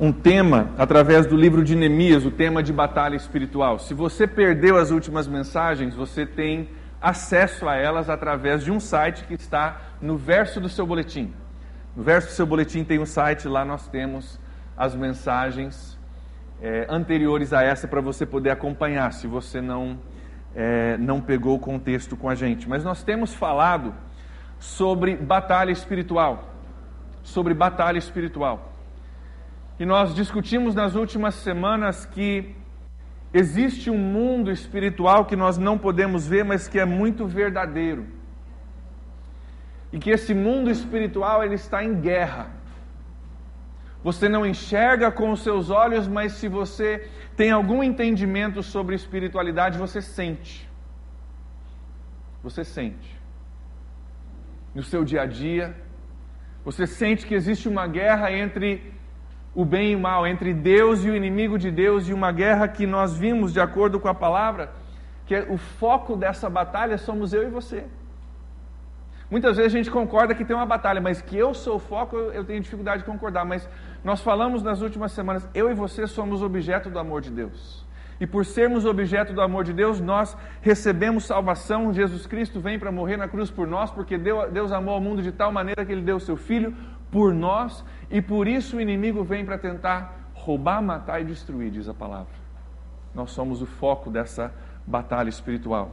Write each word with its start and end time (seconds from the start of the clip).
um 0.00 0.10
tema 0.10 0.70
através 0.78 1.26
do 1.26 1.36
livro 1.36 1.62
de 1.62 1.76
Neemias, 1.76 2.24
o 2.24 2.30
tema 2.30 2.62
de 2.62 2.72
batalha 2.72 3.14
espiritual. 3.14 3.78
Se 3.78 3.92
você 3.92 4.26
perdeu 4.26 4.78
as 4.78 4.90
últimas 4.90 5.28
mensagens, 5.28 5.94
você 5.94 6.24
tem 6.24 6.70
acesso 6.98 7.68
a 7.68 7.76
elas 7.76 8.08
através 8.08 8.64
de 8.64 8.72
um 8.72 8.80
site 8.80 9.24
que 9.24 9.34
está 9.34 9.78
no 10.00 10.16
verso 10.16 10.58
do 10.58 10.70
seu 10.70 10.86
boletim. 10.86 11.34
No 11.94 12.02
verso 12.02 12.28
do 12.28 12.32
seu 12.32 12.46
boletim 12.46 12.82
tem 12.82 12.98
um 12.98 13.04
site, 13.04 13.46
lá 13.46 13.62
nós 13.62 13.88
temos 13.88 14.40
as 14.74 14.94
mensagens 14.94 15.98
é, 16.62 16.86
anteriores 16.88 17.52
a 17.52 17.62
essa 17.62 17.86
para 17.86 18.00
você 18.00 18.24
poder 18.24 18.48
acompanhar, 18.48 19.12
se 19.12 19.26
você 19.26 19.60
não, 19.60 19.98
é, 20.54 20.96
não 20.96 21.20
pegou 21.20 21.56
o 21.56 21.60
contexto 21.60 22.16
com 22.16 22.30
a 22.30 22.34
gente. 22.34 22.66
Mas 22.66 22.82
nós 22.82 23.02
temos 23.02 23.34
falado 23.34 23.94
sobre 24.58 25.14
batalha 25.14 25.70
espiritual. 25.70 26.54
Sobre 27.22 27.52
batalha 27.52 27.98
espiritual. 27.98 28.69
E 29.80 29.86
nós 29.86 30.14
discutimos 30.14 30.74
nas 30.74 30.94
últimas 30.94 31.34
semanas 31.36 32.04
que 32.04 32.54
existe 33.32 33.88
um 33.88 33.96
mundo 33.96 34.50
espiritual 34.50 35.24
que 35.24 35.34
nós 35.34 35.56
não 35.56 35.78
podemos 35.78 36.28
ver, 36.28 36.44
mas 36.44 36.68
que 36.68 36.78
é 36.78 36.84
muito 36.84 37.26
verdadeiro. 37.26 38.06
E 39.90 39.98
que 39.98 40.10
esse 40.10 40.34
mundo 40.34 40.70
espiritual 40.70 41.42
ele 41.42 41.54
está 41.54 41.82
em 41.82 41.98
guerra. 41.98 42.50
Você 44.04 44.28
não 44.28 44.44
enxerga 44.44 45.10
com 45.10 45.30
os 45.30 45.42
seus 45.42 45.70
olhos, 45.70 46.06
mas 46.06 46.32
se 46.32 46.46
você 46.46 47.08
tem 47.34 47.50
algum 47.50 47.82
entendimento 47.82 48.62
sobre 48.62 48.94
espiritualidade, 48.94 49.78
você 49.78 50.02
sente. 50.02 50.68
Você 52.42 52.64
sente. 52.64 53.18
No 54.74 54.82
seu 54.82 55.04
dia 55.04 55.22
a 55.22 55.26
dia, 55.26 55.74
você 56.62 56.86
sente 56.86 57.26
que 57.26 57.34
existe 57.34 57.66
uma 57.66 57.86
guerra 57.86 58.30
entre 58.30 58.99
o 59.54 59.64
bem 59.64 59.92
e 59.92 59.96
o 59.96 60.00
mal, 60.00 60.26
entre 60.26 60.54
Deus 60.54 61.04
e 61.04 61.10
o 61.10 61.16
inimigo 61.16 61.58
de 61.58 61.70
Deus, 61.70 62.08
e 62.08 62.12
uma 62.12 62.30
guerra 62.30 62.68
que 62.68 62.86
nós 62.86 63.16
vimos, 63.16 63.52
de 63.52 63.60
acordo 63.60 63.98
com 63.98 64.08
a 64.08 64.14
palavra, 64.14 64.70
que 65.26 65.34
é 65.34 65.46
o 65.48 65.56
foco 65.56 66.16
dessa 66.16 66.48
batalha 66.48 66.96
somos 66.98 67.32
eu 67.32 67.42
e 67.42 67.50
você. 67.50 67.84
Muitas 69.30 69.56
vezes 69.56 69.72
a 69.72 69.76
gente 69.76 69.90
concorda 69.90 70.34
que 70.34 70.44
tem 70.44 70.56
uma 70.56 70.66
batalha, 70.66 71.00
mas 71.00 71.22
que 71.22 71.36
eu 71.36 71.54
sou 71.54 71.76
o 71.76 71.78
foco, 71.78 72.16
eu 72.16 72.44
tenho 72.44 72.60
dificuldade 72.60 73.02
de 73.02 73.08
concordar. 73.08 73.44
Mas 73.44 73.68
nós 74.02 74.20
falamos 74.20 74.60
nas 74.60 74.82
últimas 74.82 75.12
semanas, 75.12 75.48
eu 75.54 75.70
e 75.70 75.74
você 75.74 76.06
somos 76.08 76.42
objeto 76.42 76.90
do 76.90 76.98
amor 76.98 77.20
de 77.20 77.30
Deus. 77.30 77.86
E 78.20 78.26
por 78.26 78.44
sermos 78.44 78.84
objeto 78.84 79.32
do 79.32 79.40
amor 79.40 79.62
de 79.62 79.72
Deus, 79.72 80.00
nós 80.00 80.36
recebemos 80.60 81.24
salvação. 81.24 81.94
Jesus 81.94 82.26
Cristo 82.26 82.60
vem 82.60 82.76
para 82.76 82.90
morrer 82.90 83.16
na 83.16 83.28
cruz 83.28 83.52
por 83.52 83.68
nós, 83.68 83.90
porque 83.92 84.18
Deus 84.18 84.72
amou 84.72 84.98
o 84.98 85.00
mundo 85.00 85.22
de 85.22 85.30
tal 85.30 85.52
maneira 85.52 85.84
que 85.84 85.92
Ele 85.92 86.02
deu 86.02 86.16
o 86.16 86.20
seu 86.20 86.36
Filho 86.36 86.74
por 87.10 87.34
nós. 87.34 87.84
E 88.10 88.20
por 88.20 88.48
isso 88.48 88.76
o 88.76 88.80
inimigo 88.80 89.22
vem 89.24 89.44
para 89.44 89.58
tentar 89.58 90.30
roubar, 90.34 90.82
matar 90.82 91.20
e 91.20 91.24
destruir, 91.24 91.70
diz 91.70 91.88
a 91.88 91.94
palavra. 91.94 92.32
Nós 93.14 93.30
somos 93.30 93.60
o 93.60 93.66
foco 93.66 94.10
dessa 94.10 94.52
batalha 94.86 95.28
espiritual. 95.28 95.92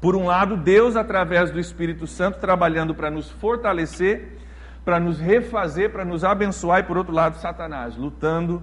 Por 0.00 0.16
um 0.16 0.26
lado, 0.26 0.56
Deus, 0.56 0.96
através 0.96 1.50
do 1.50 1.60
Espírito 1.60 2.06
Santo, 2.06 2.40
trabalhando 2.40 2.94
para 2.94 3.10
nos 3.10 3.30
fortalecer, 3.30 4.38
para 4.84 4.98
nos 4.98 5.20
refazer, 5.20 5.92
para 5.92 6.04
nos 6.04 6.24
abençoar, 6.24 6.80
e 6.80 6.82
por 6.82 6.96
outro 6.96 7.12
lado, 7.12 7.36
Satanás, 7.36 7.96
lutando 7.96 8.62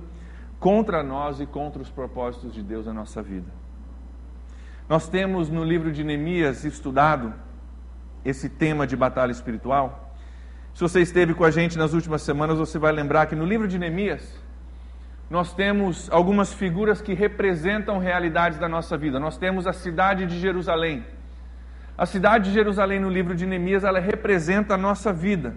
contra 0.59 1.01
nós 1.01 1.39
e 1.39 1.45
contra 1.45 1.81
os 1.81 1.89
propósitos 1.89 2.53
de 2.53 2.61
Deus 2.61 2.85
na 2.85 2.93
nossa 2.93 3.21
vida. 3.21 3.49
Nós 4.89 5.07
temos 5.07 5.49
no 5.49 5.63
livro 5.63 5.91
de 5.91 6.03
Neemias 6.03 6.65
estudado 6.65 7.33
esse 8.25 8.49
tema 8.49 8.85
de 8.85 8.97
batalha 8.97 9.31
espiritual. 9.31 10.08
Se 10.79 10.83
você 10.83 11.01
esteve 11.01 11.33
com 11.33 11.43
a 11.43 11.51
gente 11.51 11.77
nas 11.77 11.91
últimas 11.91 12.21
semanas, 12.21 12.57
você 12.57 12.79
vai 12.79 12.93
lembrar 12.93 13.25
que 13.25 13.35
no 13.35 13.45
livro 13.45 13.67
de 13.67 13.77
Neemias, 13.77 14.41
nós 15.29 15.53
temos 15.53 16.09
algumas 16.09 16.53
figuras 16.53 17.01
que 17.01 17.13
representam 17.13 17.97
realidades 17.97 18.57
da 18.57 18.69
nossa 18.69 18.97
vida. 18.97 19.19
Nós 19.19 19.37
temos 19.37 19.67
a 19.67 19.73
cidade 19.73 20.25
de 20.25 20.39
Jerusalém 20.39 21.03
a 21.97 22.05
cidade 22.05 22.45
de 22.45 22.51
Jerusalém 22.53 22.97
no 22.97 23.09
livro 23.09 23.35
de 23.35 23.45
Neemias, 23.45 23.83
ela 23.83 23.99
representa 23.99 24.75
a 24.75 24.77
nossa 24.77 25.11
vida. 25.11 25.53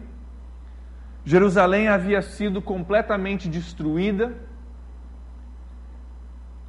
Jerusalém 1.24 1.86
havia 1.86 2.20
sido 2.20 2.60
completamente 2.60 3.48
destruída 3.48 4.34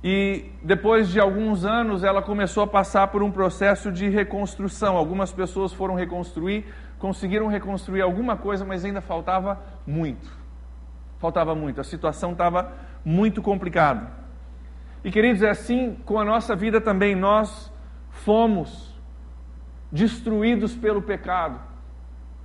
e 0.04 0.52
depois 0.62 1.10
de 1.10 1.20
alguns 1.20 1.66
anos 1.66 2.04
ela 2.04 2.22
começou 2.22 2.62
a 2.62 2.68
passar 2.68 3.08
por 3.08 3.24
um 3.24 3.32
processo 3.32 3.92
de 3.92 4.08
reconstrução. 4.10 4.96
Algumas 4.96 5.32
pessoas 5.32 5.74
foram 5.74 5.96
reconstruir, 5.96 6.66
conseguiram 7.04 7.48
reconstruir 7.48 8.00
alguma 8.00 8.38
coisa, 8.38 8.64
mas 8.64 8.86
ainda 8.86 9.02
faltava 9.02 9.62
muito. 9.86 10.32
Faltava 11.20 11.54
muito, 11.54 11.82
a 11.82 11.84
situação 11.84 12.32
estava 12.32 12.72
muito 13.04 13.42
complicada. 13.42 14.10
E 15.04 15.12
queridos, 15.12 15.42
é 15.42 15.50
assim 15.50 15.98
com 16.06 16.18
a 16.18 16.24
nossa 16.24 16.56
vida 16.56 16.80
também. 16.80 17.14
Nós 17.14 17.70
fomos 18.10 18.98
destruídos 19.92 20.78
pelo 20.78 21.02
pecado. 21.02 21.60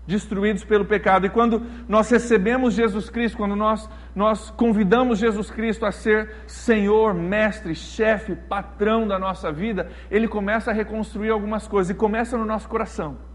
Destruídos 0.04 0.64
pelo 0.64 0.84
pecado. 0.84 1.24
E 1.24 1.30
quando 1.30 1.64
nós 1.88 2.10
recebemos 2.10 2.74
Jesus 2.74 3.08
Cristo, 3.08 3.38
quando 3.38 3.54
nós, 3.54 3.88
nós 4.12 4.50
convidamos 4.50 5.20
Jesus 5.20 5.52
Cristo 5.52 5.86
a 5.86 5.92
ser 5.92 6.34
Senhor, 6.48 7.14
Mestre, 7.14 7.76
chefe, 7.76 8.34
patrão 8.34 9.06
da 9.06 9.20
nossa 9.20 9.52
vida, 9.52 9.88
Ele 10.10 10.26
começa 10.26 10.72
a 10.72 10.74
reconstruir 10.74 11.30
algumas 11.30 11.68
coisas. 11.68 11.90
E 11.90 11.94
começa 11.94 12.36
no 12.36 12.44
nosso 12.44 12.68
coração. 12.68 13.27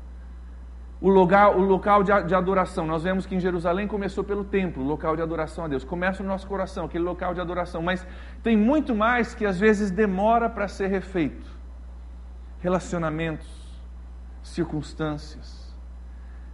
O 1.04 1.10
local, 1.10 1.58
o 1.58 1.62
local 1.62 2.02
de, 2.02 2.14
de 2.24 2.34
adoração. 2.34 2.88
Nós 2.88 3.04
vemos 3.04 3.26
que 3.26 3.36
em 3.36 3.40
Jerusalém 3.40 3.86
começou 3.90 4.24
pelo 4.24 4.46
templo, 4.46 4.82
local 4.82 5.18
de 5.18 5.22
adoração 5.22 5.66
a 5.66 5.68
Deus. 5.68 5.84
Começa 5.84 6.24
no 6.24 6.30
nosso 6.30 6.48
coração, 6.48 6.86
aquele 6.86 7.04
local 7.04 7.34
de 7.34 7.42
adoração. 7.42 7.82
Mas 7.82 8.08
tem 8.42 8.56
muito 8.56 8.96
mais 8.96 9.36
que 9.36 9.46
às 9.46 9.60
vezes 9.60 9.92
demora 9.92 10.50
para 10.50 10.66
ser 10.70 10.88
refeito. 10.88 11.46
Relacionamentos 12.62 13.50
circunstâncias. 14.42 15.76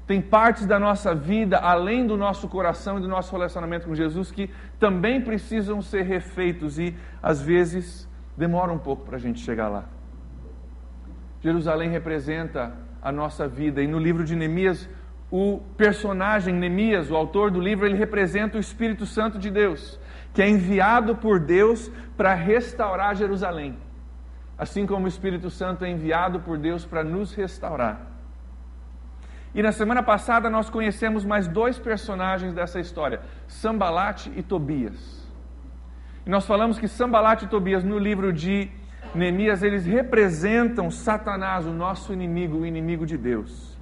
Tem 0.08 0.20
partes 0.20 0.66
da 0.66 0.80
nossa 0.80 1.14
vida, 1.14 1.60
além 1.60 2.08
do 2.08 2.18
nosso 2.18 2.50
coração 2.50 2.98
e 2.98 3.02
do 3.02 3.08
nosso 3.08 3.32
relacionamento 3.32 3.88
com 3.88 3.94
Jesus, 3.94 4.32
que 4.32 4.50
também 4.80 5.22
precisam 5.22 5.80
ser 5.80 6.02
refeitos 6.02 6.80
e, 6.80 6.98
às 7.22 7.40
vezes, 7.40 8.10
demora 8.36 8.72
um 8.72 8.80
pouco 8.80 9.06
para 9.06 9.18
a 9.18 9.20
gente 9.20 9.42
chegar 9.42 9.70
lá. 9.70 9.86
Jerusalém 11.40 11.92
representa 11.92 12.89
a 13.02 13.12
nossa 13.12 13.48
vida, 13.48 13.82
e 13.82 13.88
no 13.88 14.00
livro 14.00 14.24
de 14.24 14.36
Neemias, 14.36 14.90
o 15.32 15.60
personagem 15.78 16.54
Neemias, 16.54 17.10
o 17.12 17.16
autor 17.16 17.52
do 17.52 17.60
livro, 17.62 17.86
ele 17.86 17.98
representa 17.98 18.58
o 18.58 18.60
Espírito 18.60 19.06
Santo 19.06 19.38
de 19.38 19.50
Deus, 19.50 20.00
que 20.34 20.42
é 20.42 20.50
enviado 20.50 21.16
por 21.16 21.40
Deus 21.40 21.92
para 22.18 22.34
restaurar 22.34 23.16
Jerusalém 23.16 23.78
assim 24.60 24.86
como 24.86 25.06
o 25.06 25.08
Espírito 25.08 25.50
Santo 25.50 25.86
é 25.86 25.90
enviado 25.90 26.42
por 26.42 26.58
Deus 26.58 26.84
para 26.84 27.02
nos 27.02 27.34
restaurar. 27.34 28.02
E 29.56 29.64
na 29.64 29.72
semana 29.72 30.04
passada 30.04 30.50
nós 30.50 30.70
conhecemos 30.70 31.24
mais 31.24 31.48
dois 31.48 31.80
personagens 31.80 32.54
dessa 32.54 32.78
história, 32.78 33.22
Sambalate 33.48 34.30
e 34.36 34.44
Tobias. 34.44 35.26
E 36.26 36.30
nós 36.30 36.46
falamos 36.46 36.78
que 36.78 36.90
Sambalate 36.90 37.46
e 37.46 37.48
Tobias 37.48 37.86
no 37.86 37.98
livro 37.98 38.34
de 38.34 38.70
Neemias, 39.14 39.64
eles 39.64 39.86
representam 39.86 40.92
Satanás, 40.92 41.66
o 41.66 41.72
nosso 41.74 42.14
inimigo, 42.14 42.60
o 42.60 42.66
inimigo 42.66 43.06
de 43.06 43.18
Deus. 43.18 43.78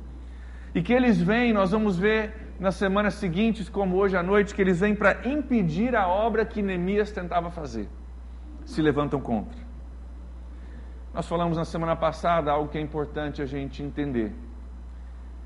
E 0.73 0.81
que 0.81 0.93
eles 0.93 1.21
vêm, 1.21 1.51
nós 1.51 1.71
vamos 1.71 1.97
ver 1.97 2.33
nas 2.59 2.75
semanas 2.75 3.15
seguintes, 3.15 3.69
como 3.69 3.97
hoje 3.97 4.15
à 4.15 4.23
noite, 4.23 4.53
que 4.55 4.61
eles 4.61 4.79
vêm 4.79 4.95
para 4.95 5.27
impedir 5.27 5.95
a 5.95 6.07
obra 6.07 6.45
que 6.45 6.61
Neemias 6.61 7.11
tentava 7.11 7.51
fazer. 7.51 7.87
Se 8.65 8.81
levantam 8.81 9.19
contra. 9.19 9.67
Nós 11.13 11.27
falamos 11.27 11.57
na 11.57 11.65
semana 11.65 11.95
passada 11.95 12.51
algo 12.51 12.69
que 12.69 12.77
é 12.77 12.81
importante 12.81 13.41
a 13.41 13.45
gente 13.45 13.81
entender. 13.81 14.33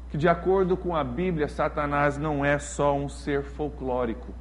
Que 0.10 0.18
de 0.18 0.28
acordo 0.28 0.76
com 0.76 0.96
a 0.96 1.04
Bíblia, 1.04 1.48
Satanás 1.48 2.18
não 2.18 2.44
é 2.44 2.60
só 2.60 2.96
um 2.96 3.08
ser 3.08 3.44
folclórico. 3.44 4.34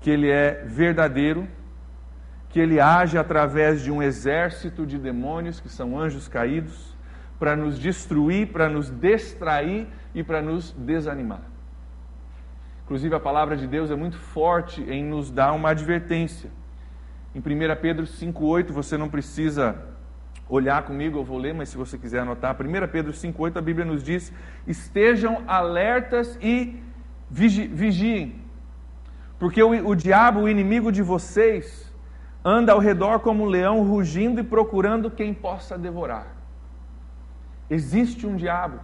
Que 0.00 0.10
ele 0.10 0.30
é 0.30 0.64
verdadeiro, 0.64 1.46
que 2.54 2.60
ele 2.60 2.78
age 2.78 3.18
através 3.18 3.82
de 3.82 3.90
um 3.90 4.00
exército 4.00 4.86
de 4.86 4.96
demônios, 4.96 5.58
que 5.58 5.68
são 5.68 5.98
anjos 5.98 6.28
caídos, 6.28 6.96
para 7.36 7.56
nos 7.56 7.76
destruir, 7.76 8.52
para 8.52 8.68
nos 8.68 8.88
distrair 8.88 9.88
e 10.14 10.22
para 10.22 10.40
nos 10.40 10.70
desanimar. 10.70 11.42
Inclusive, 12.84 13.12
a 13.12 13.18
palavra 13.18 13.56
de 13.56 13.66
Deus 13.66 13.90
é 13.90 13.96
muito 13.96 14.16
forte 14.16 14.80
em 14.82 15.02
nos 15.04 15.32
dar 15.32 15.50
uma 15.52 15.70
advertência 15.70 16.48
em 17.34 17.40
1 17.40 17.42
Pedro 17.82 18.04
5,8, 18.04 18.70
você 18.70 18.96
não 18.96 19.08
precisa 19.08 19.74
olhar 20.48 20.84
comigo, 20.84 21.18
eu 21.18 21.24
vou 21.24 21.36
ler, 21.36 21.52
mas 21.52 21.68
se 21.68 21.76
você 21.76 21.98
quiser 21.98 22.20
anotar, 22.20 22.54
1 22.54 22.86
Pedro 22.92 23.12
5,8, 23.12 23.56
a 23.56 23.60
Bíblia 23.60 23.84
nos 23.84 24.04
diz: 24.04 24.32
estejam 24.68 25.42
alertas 25.48 26.38
e 26.40 26.80
vigiem, 27.28 28.36
porque 29.36 29.60
o, 29.60 29.88
o 29.88 29.96
diabo, 29.96 30.42
o 30.42 30.48
inimigo 30.48 30.92
de 30.92 31.02
vocês, 31.02 31.92
anda 32.44 32.72
ao 32.72 32.78
redor 32.78 33.20
como 33.20 33.44
um 33.44 33.46
leão, 33.46 33.82
rugindo 33.82 34.40
e 34.40 34.44
procurando 34.44 35.10
quem 35.10 35.32
possa 35.32 35.78
devorar. 35.78 36.26
Existe 37.70 38.26
um 38.26 38.36
diabo. 38.36 38.80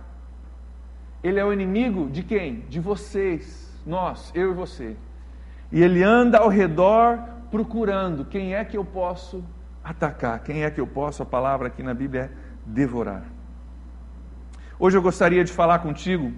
Ele 1.22 1.38
é 1.38 1.44
o 1.44 1.52
inimigo 1.52 2.08
de 2.08 2.22
quem? 2.22 2.60
De 2.60 2.80
vocês, 2.80 3.78
nós, 3.86 4.32
eu 4.34 4.52
e 4.52 4.54
você. 4.54 4.96
E 5.70 5.82
ele 5.82 6.02
anda 6.02 6.38
ao 6.38 6.48
redor 6.48 7.18
procurando 7.50 8.24
quem 8.24 8.54
é 8.54 8.64
que 8.64 8.76
eu 8.76 8.84
posso 8.84 9.44
atacar, 9.84 10.42
quem 10.42 10.64
é 10.64 10.70
que 10.70 10.80
eu 10.80 10.86
posso, 10.86 11.22
a 11.22 11.26
palavra 11.26 11.68
aqui 11.68 11.82
na 11.82 11.92
Bíblia 11.92 12.22
é 12.22 12.30
devorar. 12.64 13.24
Hoje 14.78 14.96
eu 14.96 15.02
gostaria 15.02 15.44
de 15.44 15.52
falar 15.52 15.80
contigo 15.80 16.32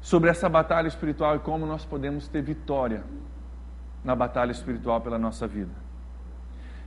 sobre 0.00 0.30
essa 0.30 0.48
batalha 0.48 0.88
espiritual 0.88 1.36
e 1.36 1.38
como 1.40 1.66
nós 1.66 1.84
podemos 1.84 2.28
ter 2.28 2.42
vitória 2.42 3.04
na 4.04 4.14
batalha 4.14 4.52
espiritual 4.52 5.00
pela 5.00 5.18
nossa 5.18 5.46
vida. 5.46 5.72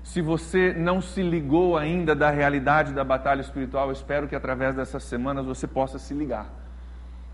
Se 0.03 0.21
você 0.21 0.73
não 0.73 1.01
se 1.01 1.21
ligou 1.21 1.77
ainda 1.77 2.15
da 2.15 2.29
realidade 2.29 2.93
da 2.93 3.03
batalha 3.03 3.41
espiritual, 3.41 3.87
eu 3.87 3.93
espero 3.93 4.27
que 4.27 4.35
através 4.35 4.75
dessas 4.75 5.03
semanas 5.03 5.45
você 5.45 5.67
possa 5.67 5.99
se 5.99 6.13
ligar 6.13 6.47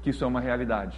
que 0.03 0.09
isso 0.09 0.23
é 0.23 0.27
uma 0.27 0.41
realidade. 0.41 0.97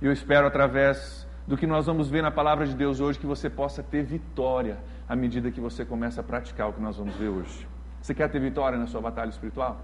E 0.00 0.06
eu 0.06 0.12
espero 0.12 0.46
através 0.46 1.26
do 1.46 1.56
que 1.56 1.66
nós 1.66 1.86
vamos 1.86 2.08
ver 2.08 2.22
na 2.22 2.30
palavra 2.30 2.66
de 2.66 2.74
Deus 2.74 3.00
hoje 3.00 3.18
que 3.18 3.26
você 3.26 3.48
possa 3.48 3.82
ter 3.82 4.02
vitória 4.02 4.78
à 5.08 5.16
medida 5.16 5.50
que 5.50 5.60
você 5.60 5.84
começa 5.84 6.20
a 6.20 6.24
praticar 6.24 6.68
o 6.68 6.72
que 6.72 6.80
nós 6.80 6.96
vamos 6.96 7.16
ver 7.16 7.28
hoje. 7.28 7.66
Você 8.00 8.14
quer 8.14 8.28
ter 8.28 8.38
vitória 8.38 8.78
na 8.78 8.86
sua 8.86 9.00
batalha 9.00 9.30
espiritual? 9.30 9.80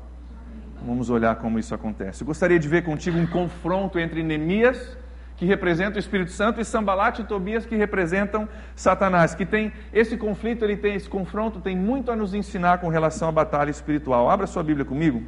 Vamos 0.84 1.10
olhar 1.10 1.34
como 1.36 1.58
isso 1.58 1.74
acontece. 1.74 2.22
Eu 2.22 2.26
gostaria 2.26 2.58
de 2.58 2.68
ver 2.68 2.84
contigo 2.84 3.18
um 3.18 3.26
confronto 3.26 3.98
entre 3.98 4.22
Neemias 4.22 4.96
que 5.36 5.44
representa 5.44 5.96
o 5.96 5.98
Espírito 5.98 6.30
Santo, 6.30 6.60
e 6.60 6.64
Sambalat 6.64 7.18
e 7.18 7.24
Tobias, 7.24 7.66
que 7.66 7.76
representam 7.76 8.48
Satanás. 8.74 9.34
Que 9.34 9.44
tem 9.44 9.72
esse 9.92 10.16
conflito, 10.16 10.64
ele 10.64 10.76
tem 10.76 10.94
esse 10.94 11.08
confronto, 11.08 11.60
tem 11.60 11.76
muito 11.76 12.10
a 12.10 12.16
nos 12.16 12.32
ensinar 12.32 12.78
com 12.78 12.88
relação 12.88 13.28
à 13.28 13.32
batalha 13.32 13.70
espiritual. 13.70 14.30
Abra 14.30 14.46
sua 14.46 14.62
Bíblia 14.62 14.84
comigo. 14.84 15.22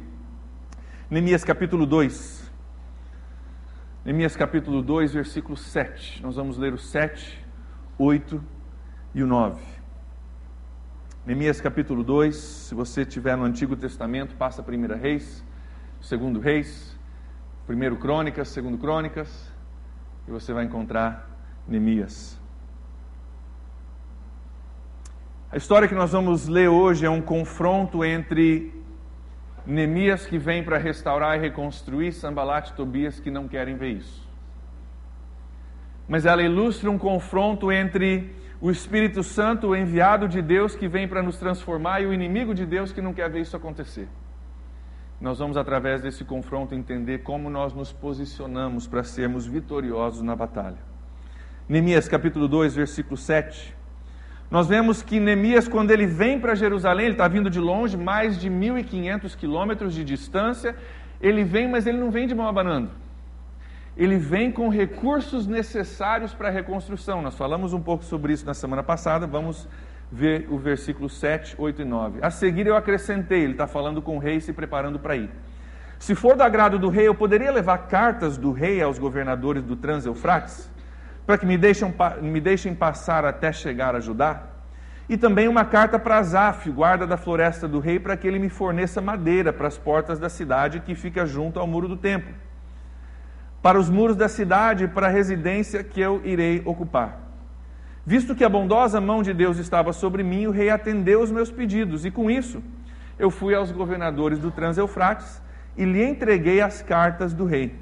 Neemias 1.09 1.43
capítulo 1.43 1.85
2. 1.85 2.51
Neemias 4.03 4.35
capítulo 4.35 4.81
2, 4.81 5.13
versículo 5.13 5.55
7. 5.55 6.23
Nós 6.23 6.35
vamos 6.35 6.57
ler 6.57 6.73
o 6.73 6.77
7, 6.77 7.45
8 7.97 8.43
e 9.13 9.21
o 9.21 9.27
9. 9.27 9.61
Neemias 11.25 11.61
capítulo 11.61 12.03
2, 12.03 12.35
se 12.35 12.73
você 12.73 13.01
estiver 13.01 13.37
no 13.37 13.43
Antigo 13.43 13.75
Testamento, 13.75 14.35
passa 14.35 14.63
1 14.63 14.97
Reis, 14.99 15.45
2 16.09 16.41
Reis, 16.41 16.97
1 17.69 17.95
Crônicas, 17.97 18.55
2 18.55 18.79
Crônicas, 18.79 19.48
e 20.29 20.31
você 20.31 20.53
vai 20.53 20.63
encontrar 20.63 21.27
Neemias. 21.67 22.39
A 25.51 25.57
história 25.57 25.87
que 25.87 25.95
nós 25.95 26.11
vamos 26.11 26.47
ler 26.47 26.69
hoje 26.69 27.03
é 27.03 27.09
um 27.09 27.19
confronto 27.19 28.05
entre 28.05 28.71
Neemias 29.65 30.27
que 30.27 30.37
vem 30.37 30.63
para 30.63 30.77
restaurar 30.77 31.35
e 31.35 31.41
reconstruir, 31.41 32.11
Sambalat 32.11 32.69
e 32.69 32.73
Tobias 32.73 33.19
que 33.19 33.31
não 33.31 33.47
querem 33.47 33.75
ver 33.75 33.93
isso. 33.93 34.29
Mas 36.07 36.27
ela 36.27 36.43
ilustra 36.43 36.91
um 36.91 36.99
confronto 36.99 37.71
entre 37.71 38.31
o 38.61 38.69
Espírito 38.69 39.23
Santo, 39.23 39.69
o 39.69 39.75
enviado 39.75 40.27
de 40.27 40.43
Deus 40.43 40.75
que 40.75 40.87
vem 40.87 41.07
para 41.07 41.23
nos 41.23 41.37
transformar, 41.37 42.01
e 42.01 42.05
o 42.05 42.13
inimigo 42.13 42.53
de 42.53 42.67
Deus 42.67 42.91
que 42.91 43.01
não 43.01 43.15
quer 43.15 43.31
ver 43.31 43.41
isso 43.41 43.57
acontecer. 43.57 44.07
Nós 45.19 45.39
vamos, 45.39 45.57
através 45.57 46.01
desse 46.01 46.23
confronto, 46.23 46.73
entender 46.73 47.19
como 47.19 47.49
nós 47.49 47.73
nos 47.73 47.91
posicionamos 47.91 48.87
para 48.87 49.03
sermos 49.03 49.45
vitoriosos 49.45 50.21
na 50.21 50.33
batalha. 50.33 50.77
Neemias 51.67 52.07
capítulo 52.07 52.47
2, 52.47 52.73
versículo 52.73 53.17
7. 53.17 53.75
Nós 54.49 54.67
vemos 54.67 55.03
que 55.03 55.19
Neemias, 55.19 55.67
quando 55.67 55.91
ele 55.91 56.07
vem 56.07 56.39
para 56.39 56.55
Jerusalém, 56.55 57.07
ele 57.07 57.15
está 57.15 57.27
vindo 57.27 57.49
de 57.49 57.59
longe, 57.59 57.97
mais 57.97 58.39
de 58.39 58.49
1.500 58.49 59.35
quilômetros 59.35 59.93
de 59.93 60.05
distância. 60.05 60.73
Ele 61.19 61.43
vem, 61.43 61.67
mas 61.67 61.85
ele 61.85 61.97
não 61.97 62.09
vem 62.09 62.25
de 62.25 62.33
mão 62.33 62.47
abanando. 62.47 62.89
Ele 63.97 64.17
vem 64.17 64.49
com 64.49 64.69
recursos 64.69 65.45
necessários 65.45 66.33
para 66.33 66.47
a 66.47 66.51
reconstrução. 66.51 67.21
Nós 67.21 67.35
falamos 67.35 67.73
um 67.73 67.81
pouco 67.81 68.05
sobre 68.05 68.31
isso 68.31 68.45
na 68.45 68.53
semana 68.53 68.81
passada, 68.81 69.27
vamos 69.27 69.67
ver 70.11 70.47
o 70.49 70.57
versículo 70.57 71.09
7, 71.09 71.55
8 71.57 71.81
e 71.81 71.85
9. 71.85 72.19
A 72.21 72.31
seguir 72.31 72.65
eu 72.65 72.75
acrescentei, 72.75 73.43
ele 73.43 73.53
está 73.53 73.67
falando 73.67 74.01
com 74.01 74.15
o 74.17 74.19
rei 74.19 74.39
se 74.39 74.51
preparando 74.51 74.99
para 74.99 75.15
ir. 75.15 75.29
Se 75.99 76.15
for 76.15 76.35
do 76.35 76.43
agrado 76.43 76.79
do 76.79 76.89
rei, 76.89 77.07
eu 77.07 77.13
poderia 77.13 77.51
levar 77.51 77.77
cartas 77.89 78.37
do 78.37 78.51
rei 78.51 78.81
aos 78.81 78.97
governadores 78.97 79.61
do 79.61 79.75
Trans-Eufrates, 79.75 80.69
para 81.25 81.37
que 81.37 81.45
me 81.45 81.57
deixem, 81.57 81.93
me 82.21 82.39
deixem 82.39 82.73
passar 82.73 83.25
até 83.25 83.51
chegar 83.51 83.95
a 83.95 83.99
Judá? 83.99 84.43
E 85.09 85.17
também 85.17 85.47
uma 85.47 85.65
carta 85.65 85.99
para 85.99 86.17
Azaf, 86.17 86.69
guarda 86.71 87.05
da 87.05 87.17
floresta 87.17 87.67
do 87.67 87.79
rei, 87.79 87.99
para 87.99 88.15
que 88.15 88.27
ele 88.27 88.39
me 88.39 88.49
forneça 88.49 89.01
madeira 89.01 89.51
para 89.51 89.67
as 89.67 89.77
portas 89.77 90.17
da 90.19 90.29
cidade 90.29 90.79
que 90.79 90.95
fica 90.95 91.25
junto 91.25 91.59
ao 91.59 91.67
muro 91.67 91.87
do 91.87 91.97
templo, 91.97 92.33
para 93.61 93.77
os 93.77 93.89
muros 93.89 94.15
da 94.15 94.29
cidade 94.29 94.85
e 94.85 94.87
para 94.87 95.07
a 95.07 95.09
residência 95.09 95.83
que 95.83 95.99
eu 95.99 96.21
irei 96.23 96.61
ocupar. 96.65 97.28
Visto 98.11 98.33
que 98.33 98.43
a 98.43 98.49
bondosa 98.49 98.99
mão 98.99 99.21
de 99.21 99.31
Deus 99.35 99.59
estava 99.59 99.93
sobre 99.93 100.23
mim, 100.23 100.47
o 100.47 100.51
rei 100.51 100.71
atendeu 100.71 101.21
os 101.21 101.29
meus 101.29 101.51
pedidos, 101.51 102.05
e 102.05 102.09
com 102.09 102.27
isso 102.27 102.59
eu 103.19 103.29
fui 103.29 103.53
aos 103.53 103.71
governadores 103.71 104.39
do 104.39 104.49
Trans-Eufrates 104.49 105.39
e 105.77 105.85
lhe 105.85 106.03
entreguei 106.03 106.59
as 106.59 106.81
cartas 106.81 107.35
do 107.35 107.45
rei. 107.45 107.75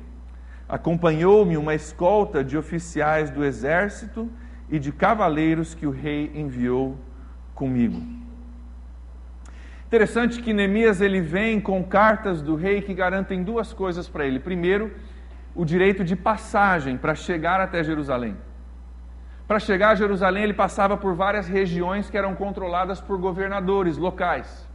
Acompanhou-me 0.68 1.56
uma 1.56 1.74
escolta 1.74 2.44
de 2.44 2.58
oficiais 2.58 3.30
do 3.30 3.46
exército 3.46 4.30
e 4.70 4.78
de 4.78 4.92
cavaleiros 4.92 5.74
que 5.74 5.88
o 5.88 5.92
rei 5.92 6.30
enviou 6.36 6.98
comigo. 7.56 8.02
Interessante 9.86 10.42
que 10.42 10.52
Neemias 10.52 11.00
ele 11.00 11.22
vem 11.22 11.62
com 11.62 11.82
cartas 11.86 12.42
do 12.42 12.56
rei 12.56 12.82
que 12.82 12.94
garantem 12.94 13.46
duas 13.46 13.72
coisas 13.72 14.10
para 14.10 14.26
ele. 14.26 14.42
Primeiro, 14.42 14.92
o 15.56 15.64
direito 15.64 16.04
de 16.04 16.18
passagem 16.18 16.98
para 16.98 17.16
chegar 17.16 17.62
até 17.62 17.82
Jerusalém. 17.82 18.36
Para 19.48 19.60
chegar 19.60 19.90
a 19.92 19.96
Jerusalém, 19.96 20.44
ele 20.44 20.54
passava 20.54 20.98
por 20.98 21.16
várias 21.16 21.48
regiões 21.48 22.10
que 22.10 22.18
eram 22.18 22.36
controladas 22.36 23.00
por 23.00 23.18
governadores 23.18 23.96
locais. 23.96 24.68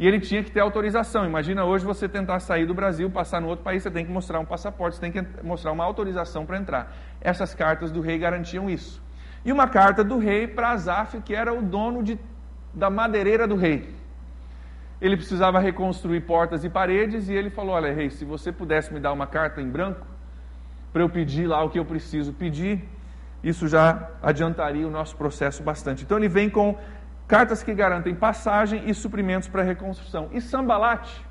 E 0.00 0.06
ele 0.06 0.18
tinha 0.18 0.42
que 0.42 0.50
ter 0.50 0.58
autorização. 0.60 1.24
Imagina 1.24 1.64
hoje 1.64 1.84
você 1.84 2.08
tentar 2.08 2.40
sair 2.40 2.66
do 2.66 2.74
Brasil, 2.74 3.08
passar 3.08 3.40
no 3.40 3.46
outro 3.46 3.62
país, 3.62 3.82
você 3.82 3.90
tem 3.90 4.04
que 4.04 4.10
mostrar 4.10 4.40
um 4.40 4.44
passaporte, 4.44 4.96
você 4.96 5.00
tem 5.00 5.12
que 5.12 5.44
mostrar 5.44 5.70
uma 5.70 5.84
autorização 5.84 6.44
para 6.44 6.58
entrar. 6.58 6.92
Essas 7.20 7.54
cartas 7.54 7.92
do 7.92 8.00
rei 8.00 8.18
garantiam 8.18 8.68
isso. 8.68 9.00
E 9.44 9.52
uma 9.52 9.68
carta 9.68 10.02
do 10.02 10.18
rei 10.18 10.48
para 10.48 10.70
Azaf, 10.70 11.20
que 11.20 11.34
era 11.34 11.52
o 11.52 11.62
dono 11.62 12.02
de, 12.02 12.18
da 12.74 12.90
madeireira 12.90 13.46
do 13.46 13.54
rei. 13.54 13.94
Ele 15.00 15.16
precisava 15.16 15.60
reconstruir 15.60 16.22
portas 16.22 16.64
e 16.64 16.68
paredes, 16.68 17.28
e 17.28 17.34
ele 17.34 17.48
falou: 17.48 17.74
Olha, 17.74 17.92
rei, 17.92 18.10
se 18.10 18.24
você 18.24 18.50
pudesse 18.50 18.92
me 18.92 18.98
dar 18.98 19.12
uma 19.12 19.26
carta 19.26 19.62
em 19.62 19.68
branco, 19.68 20.06
para 20.92 21.02
eu 21.02 21.08
pedir 21.08 21.46
lá 21.46 21.62
o 21.62 21.70
que 21.70 21.78
eu 21.78 21.84
preciso 21.84 22.32
pedir, 22.32 22.86
isso 23.42 23.66
já 23.66 24.10
adiantaria 24.22 24.86
o 24.86 24.90
nosso 24.90 25.16
processo 25.16 25.62
bastante. 25.62 26.04
Então 26.04 26.18
ele 26.18 26.28
vem 26.28 26.50
com 26.50 26.78
cartas 27.26 27.62
que 27.62 27.72
garantem 27.72 28.14
passagem 28.14 28.88
e 28.88 28.94
suprimentos 28.94 29.48
para 29.48 29.62
a 29.62 29.64
reconstrução. 29.64 30.28
E 30.32 30.40
Sambalate, 30.40 31.24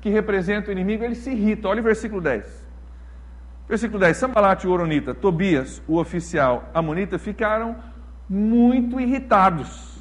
que 0.00 0.08
representa 0.08 0.68
o 0.68 0.72
inimigo, 0.72 1.04
ele 1.04 1.14
se 1.14 1.30
irrita. 1.30 1.68
Olha 1.68 1.80
o 1.80 1.84
versículo 1.84 2.20
10. 2.20 2.68
Versículo 3.68 3.98
10: 3.98 4.16
Sambalate, 4.16 4.66
o 4.66 4.70
Oronita, 4.70 5.14
Tobias, 5.14 5.82
o 5.88 5.98
oficial 5.98 6.68
Amonita, 6.74 7.18
ficaram 7.18 7.76
muito 8.28 9.00
irritados 9.00 9.98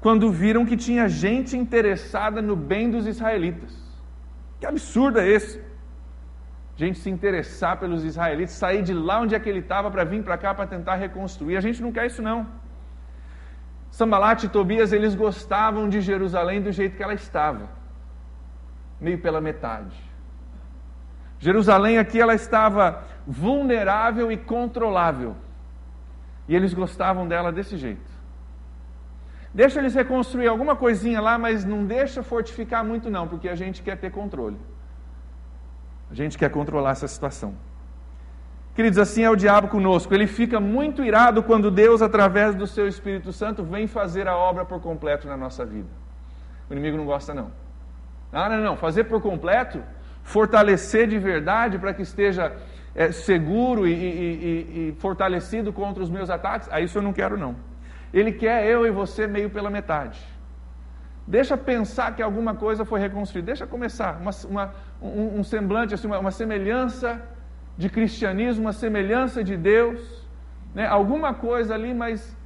quando 0.00 0.30
viram 0.30 0.66
que 0.66 0.76
tinha 0.76 1.08
gente 1.08 1.56
interessada 1.56 2.42
no 2.42 2.56
bem 2.56 2.90
dos 2.90 3.06
israelitas. 3.06 3.72
Que 4.58 4.66
absurdo 4.66 5.18
é 5.18 5.28
esse? 5.28 5.60
Gente 6.82 6.98
se 6.98 7.10
interessar 7.10 7.78
pelos 7.78 8.04
israelitas, 8.04 8.54
sair 8.54 8.82
de 8.82 8.94
lá 8.94 9.20
onde 9.20 9.34
é 9.34 9.40
que 9.40 9.48
ele 9.48 9.60
estava 9.60 9.90
para 9.90 10.04
vir 10.04 10.22
para 10.22 10.36
cá 10.38 10.54
para 10.54 10.66
tentar 10.66 10.96
reconstruir. 10.96 11.56
A 11.56 11.60
gente 11.60 11.82
não 11.82 11.92
quer 11.92 12.06
isso 12.06 12.22
não. 12.22 12.46
Sambalat 13.90 14.44
e 14.44 14.48
Tobias, 14.48 14.92
eles 14.92 15.14
gostavam 15.14 15.88
de 15.88 16.00
Jerusalém 16.00 16.62
do 16.62 16.72
jeito 16.72 16.96
que 16.96 17.02
ela 17.02 17.14
estava, 17.14 17.68
meio 18.98 19.18
pela 19.18 19.40
metade. 19.40 19.96
Jerusalém 21.38 21.98
aqui 21.98 22.18
ela 22.20 22.34
estava 22.34 23.04
vulnerável 23.26 24.32
e 24.32 24.36
controlável. 24.36 25.36
E 26.48 26.56
eles 26.56 26.72
gostavam 26.72 27.28
dela 27.28 27.52
desse 27.52 27.76
jeito. 27.76 28.10
Deixa 29.52 29.78
eles 29.78 29.94
reconstruir 29.94 30.48
alguma 30.48 30.74
coisinha 30.74 31.20
lá, 31.20 31.36
mas 31.36 31.64
não 31.64 31.84
deixa 31.84 32.22
fortificar 32.22 32.82
muito 32.84 33.10
não, 33.10 33.28
porque 33.28 33.48
a 33.48 33.54
gente 33.54 33.82
quer 33.82 33.96
ter 33.98 34.10
controle. 34.10 34.56
A 36.12 36.14
gente 36.14 36.36
quer 36.36 36.50
controlar 36.50 36.90
essa 36.90 37.08
situação. 37.08 37.54
Queridos, 38.74 38.98
assim 38.98 39.24
é 39.24 39.30
o 39.30 39.34
diabo 39.34 39.68
conosco. 39.68 40.12
Ele 40.14 40.26
fica 40.26 40.60
muito 40.60 41.02
irado 41.02 41.42
quando 41.42 41.70
Deus, 41.70 42.02
através 42.02 42.54
do 42.54 42.66
seu 42.66 42.86
Espírito 42.86 43.32
Santo, 43.32 43.64
vem 43.64 43.86
fazer 43.86 44.28
a 44.28 44.36
obra 44.36 44.62
por 44.64 44.78
completo 44.78 45.26
na 45.26 45.38
nossa 45.38 45.64
vida. 45.64 45.88
O 46.68 46.72
inimigo 46.72 46.98
não 46.98 47.06
gosta, 47.06 47.32
não. 47.32 47.50
Ah, 48.30 48.48
não, 48.50 48.58
não. 48.58 48.76
Fazer 48.76 49.04
por 49.04 49.22
completo, 49.22 49.82
fortalecer 50.22 51.08
de 51.08 51.18
verdade 51.18 51.78
para 51.78 51.94
que 51.94 52.02
esteja 52.02 52.54
é, 52.94 53.10
seguro 53.10 53.86
e, 53.86 53.92
e, 53.92 54.88
e 54.88 54.96
fortalecido 54.98 55.72
contra 55.72 56.02
os 56.02 56.10
meus 56.10 56.28
ataques, 56.28 56.68
a 56.70 56.78
isso 56.80 56.98
eu 56.98 57.02
não 57.02 57.12
quero, 57.12 57.38
não. 57.38 57.56
Ele 58.12 58.32
quer 58.32 58.66
eu 58.66 58.86
e 58.86 58.90
você 58.90 59.26
meio 59.26 59.48
pela 59.48 59.70
metade. 59.70 60.20
Deixa 61.26 61.56
pensar 61.56 62.14
que 62.16 62.22
alguma 62.22 62.54
coisa 62.54 62.84
foi 62.84 63.00
reconstruída. 63.00 63.46
Deixa 63.46 63.66
começar 63.66 64.20
uma, 64.20 64.30
uma, 64.48 64.74
um, 65.00 65.40
um, 65.40 65.44
semblante, 65.44 65.94
assim, 65.94 66.06
uma, 66.06 66.18
uma 66.18 66.30
semelhança 66.30 67.22
de 67.78 67.88
cristianismo, 67.88 68.64
uma 68.64 68.72
semelhança 68.72 69.42
de 69.42 69.56
Deus, 69.56 70.26
né, 70.74 70.86
alguma 70.86 71.32
coisa 71.32 71.74
ali, 71.74 71.94
mas 71.94 72.36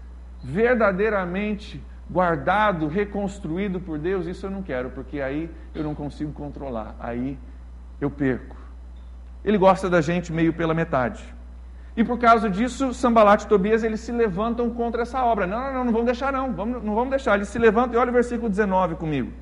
verdadeiramente 0.43 1.83
guardado, 2.09 2.87
reconstruído 2.87 3.81
por 3.81 3.99
Deus, 3.99 4.27
isso 4.27 4.47
eu 4.47 4.51
não 4.51 4.63
quero, 4.63 4.91
porque 4.91 5.21
aí 5.21 5.51
eu 5.75 5.83
não 5.83 5.95
consigo 5.95 6.33
controlar, 6.33 6.95
aí 7.01 7.37
eu 8.01 8.11
perco. 8.11 8.57
Ele 9.45 9.59
gosta 9.59 9.91
da 9.91 10.01
gente 10.01 10.33
meio 10.33 10.53
pela 10.53 10.75
metade. 10.75 11.36
E 11.97 12.05
por 12.05 12.19
causa 12.19 12.51
disso, 12.51 12.93
Sambalat 12.93 13.45
e 13.45 13.47
Tobias, 13.47 13.83
eles 13.83 14.01
se 14.01 14.13
levantam 14.13 14.69
contra 14.69 15.03
essa 15.03 15.25
obra. 15.25 15.47
Não, 15.47 15.59
não, 15.59 15.73
não, 15.73 15.85
não 15.85 15.93
vamos 15.93 16.07
deixar 16.07 16.33
não, 16.33 16.53
vamos, 16.53 16.85
não 16.85 16.95
vamos 16.95 17.11
deixar. 17.11 17.37
Eles 17.37 17.49
se 17.49 17.59
levantam 17.59 17.95
e 17.95 17.97
olha 17.97 18.11
o 18.11 18.13
versículo 18.13 18.51
19 18.51 18.97
comigo. 18.97 19.33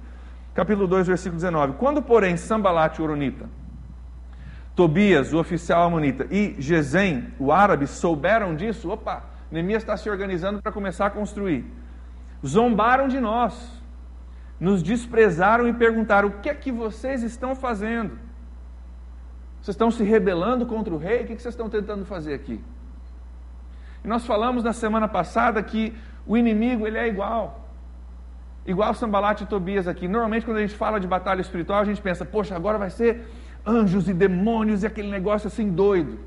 Capítulo 0.54 0.86
2, 0.86 1.08
versículo 1.08 1.34
19. 1.34 1.72
Quando, 1.72 2.00
porém, 2.00 2.36
Sambalat, 2.36 3.00
o 3.00 3.02
Oronita, 3.02 3.48
Tobias, 4.76 5.32
o 5.32 5.38
oficial 5.38 5.82
amonita, 5.82 6.28
e 6.30 6.54
Gesem, 6.58 7.28
o 7.40 7.50
árabe, 7.50 7.88
souberam 7.88 8.54
disso, 8.54 8.88
opa, 8.88 9.24
Neemias 9.50 9.82
está 9.82 9.96
se 9.96 10.08
organizando 10.08 10.62
para 10.62 10.70
começar 10.70 11.06
a 11.06 11.10
construir. 11.10 11.64
Zombaram 12.46 13.08
de 13.08 13.18
nós, 13.18 13.82
nos 14.60 14.82
desprezaram 14.82 15.66
e 15.66 15.72
perguntaram: 15.72 16.28
o 16.28 16.32
que 16.40 16.48
é 16.48 16.54
que 16.54 16.70
vocês 16.70 17.22
estão 17.22 17.54
fazendo? 17.56 18.18
Vocês 19.64 19.76
estão 19.76 19.90
se 19.90 20.04
rebelando 20.04 20.66
contra 20.66 20.92
o 20.92 20.98
rei? 20.98 21.22
O 21.22 21.26
que 21.26 21.40
vocês 21.40 21.54
estão 21.54 21.70
tentando 21.70 22.04
fazer 22.04 22.34
aqui? 22.34 22.62
E 24.04 24.06
nós 24.06 24.26
falamos 24.26 24.62
na 24.62 24.74
semana 24.74 25.08
passada 25.08 25.62
que 25.62 25.94
o 26.26 26.36
inimigo 26.36 26.86
ele 26.86 26.98
é 26.98 27.08
igual. 27.08 27.66
Igual 28.66 28.92
Sambalat 28.92 29.40
e 29.40 29.46
Tobias 29.46 29.88
aqui. 29.88 30.06
Normalmente, 30.06 30.44
quando 30.44 30.58
a 30.58 30.60
gente 30.60 30.74
fala 30.76 31.00
de 31.00 31.06
batalha 31.06 31.40
espiritual, 31.40 31.80
a 31.80 31.84
gente 31.86 32.02
pensa, 32.02 32.26
poxa, 32.26 32.54
agora 32.54 32.76
vai 32.76 32.90
ser 32.90 33.26
anjos 33.66 34.06
e 34.06 34.12
demônios 34.12 34.82
e 34.82 34.86
aquele 34.86 35.10
negócio 35.10 35.46
assim 35.46 35.70
doido. 35.70 36.18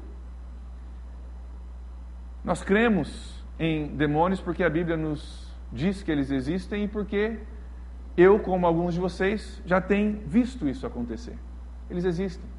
Nós 2.43 2.63
cremos 2.63 3.45
em 3.59 3.85
demônios 3.89 4.41
porque 4.41 4.63
a 4.63 4.69
Bíblia 4.69 4.97
nos 4.97 5.53
diz 5.71 6.01
que 6.01 6.11
eles 6.11 6.31
existem 6.31 6.85
e 6.85 6.87
porque 6.87 7.37
eu, 8.17 8.39
como 8.39 8.65
alguns 8.65 8.95
de 8.95 8.99
vocês, 8.99 9.61
já 9.63 9.79
tenho 9.79 10.23
visto 10.25 10.67
isso 10.67 10.87
acontecer. 10.87 11.37
Eles 11.87 12.03
existem. 12.03 12.56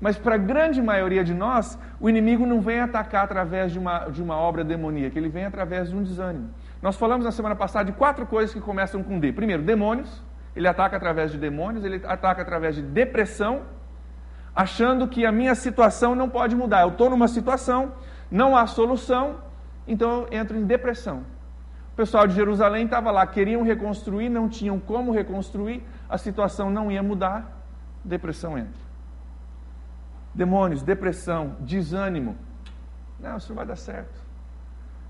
Mas 0.00 0.16
para 0.16 0.36
a 0.36 0.38
grande 0.38 0.80
maioria 0.80 1.22
de 1.22 1.34
nós, 1.34 1.78
o 2.00 2.08
inimigo 2.08 2.46
não 2.46 2.60
vem 2.60 2.80
atacar 2.80 3.24
através 3.24 3.70
de 3.70 3.78
uma, 3.78 4.08
de 4.08 4.22
uma 4.22 4.34
obra 4.34 4.64
demoníaca, 4.64 5.18
ele 5.18 5.28
vem 5.28 5.44
através 5.44 5.90
de 5.90 5.96
um 5.96 6.02
desânimo. 6.02 6.48
Nós 6.80 6.96
falamos 6.96 7.26
na 7.26 7.30
semana 7.30 7.54
passada 7.54 7.84
de 7.84 7.96
quatro 7.96 8.24
coisas 8.24 8.54
que 8.54 8.60
começam 8.60 9.02
com 9.02 9.18
D. 9.18 9.32
Primeiro, 9.32 9.62
demônios. 9.62 10.22
Ele 10.56 10.66
ataca 10.66 10.96
através 10.96 11.30
de 11.30 11.38
demônios, 11.38 11.84
ele 11.84 12.02
ataca 12.04 12.42
através 12.42 12.74
de 12.74 12.82
depressão, 12.82 13.62
achando 14.56 15.06
que 15.06 15.24
a 15.24 15.30
minha 15.30 15.54
situação 15.54 16.14
não 16.14 16.28
pode 16.28 16.56
mudar. 16.56 16.80
Eu 16.82 16.88
estou 16.88 17.08
numa 17.08 17.28
situação, 17.28 17.92
não 18.30 18.56
há 18.56 18.66
solução, 18.66 19.36
então 19.86 20.10
eu 20.22 20.28
entro 20.32 20.56
em 20.56 20.64
depressão. 20.64 21.18
O 21.92 21.96
pessoal 21.96 22.26
de 22.26 22.34
Jerusalém 22.34 22.86
estava 22.86 23.12
lá, 23.12 23.24
queriam 23.26 23.62
reconstruir, 23.62 24.28
não 24.28 24.48
tinham 24.48 24.80
como 24.80 25.12
reconstruir, 25.12 25.84
a 26.08 26.18
situação 26.18 26.68
não 26.68 26.90
ia 26.90 27.02
mudar, 27.02 27.62
depressão 28.04 28.58
entra 28.58 28.89
demônios, 30.34 30.82
depressão, 30.82 31.56
desânimo. 31.60 32.36
Não, 33.18 33.36
isso 33.36 33.48
não 33.50 33.56
vai 33.56 33.66
dar 33.66 33.76
certo. 33.76 34.20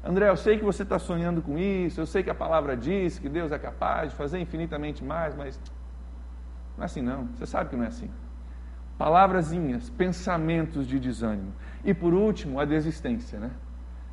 André, 0.03 0.29
eu 0.29 0.37
sei 0.37 0.59
que 0.59 0.65
você 0.65 0.83
está 0.83 0.99
sonhando 0.99 1.43
com 1.43 1.59
isso, 1.59 2.01
eu 2.01 2.07
sei 2.07 2.23
que 2.23 2.31
a 2.31 2.35
palavra 2.35 2.77
diz 2.77 3.19
que 3.19 3.29
Deus 3.29 3.53
é 3.53 3.59
capaz 3.59 4.11
de 4.11 4.17
fazer 4.17 4.39
infinitamente 4.39 5.05
mais, 5.05 5.37
mas 5.37 5.61
não 6.77 6.83
é 6.83 6.87
assim 6.87 7.03
não, 7.03 7.27
você 7.35 7.45
sabe 7.45 7.69
que 7.69 7.77
não 7.77 7.85
é 7.85 7.89
assim. 7.89 8.11
Palavrazinhas, 8.97 9.91
pensamentos 9.91 10.87
de 10.87 10.99
desânimo. 10.99 11.53
E 11.85 11.93
por 11.93 12.15
último, 12.15 12.59
a 12.59 12.65
desistência, 12.65 13.39
né? 13.39 13.51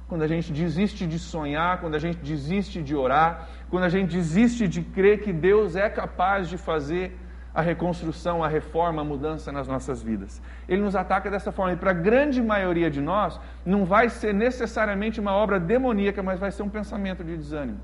Quando 0.07 0.21
a 0.21 0.27
gente 0.27 0.51
desiste 0.51 1.05
de 1.05 1.19
sonhar, 1.19 1.81
quando 1.81 1.95
a 1.95 1.99
gente 1.99 2.19
desiste 2.19 2.81
de 2.81 2.95
orar, 2.95 3.49
quando 3.69 3.83
a 3.83 3.89
gente 3.89 4.09
desiste 4.11 4.67
de 4.67 4.81
crer 4.81 5.21
que 5.21 5.33
Deus 5.33 5.75
é 5.75 5.89
capaz 5.89 6.47
de 6.47 6.57
fazer 6.57 7.17
a 7.57 7.61
reconstrução, 7.61 8.43
a 8.43 8.47
reforma, 8.47 9.01
a 9.01 9.03
mudança 9.03 9.51
nas 9.51 9.67
nossas 9.67 10.03
vidas. 10.03 10.39
Ele 10.69 10.79
nos 10.79 10.95
ataca 10.95 11.27
dessa 11.31 11.51
forma. 11.51 11.73
E 11.73 11.75
para 11.75 11.89
a 11.89 11.93
grande 12.07 12.39
maioria 12.39 12.87
de 12.87 13.01
nós, 13.01 13.39
não 13.65 13.83
vai 13.83 14.09
ser 14.09 14.31
necessariamente 14.31 15.19
uma 15.19 15.31
obra 15.31 15.59
demoníaca, 15.59 16.21
mas 16.21 16.39
vai 16.39 16.51
ser 16.51 16.61
um 16.61 16.69
pensamento 16.69 17.23
de 17.23 17.35
desânimo. 17.35 17.79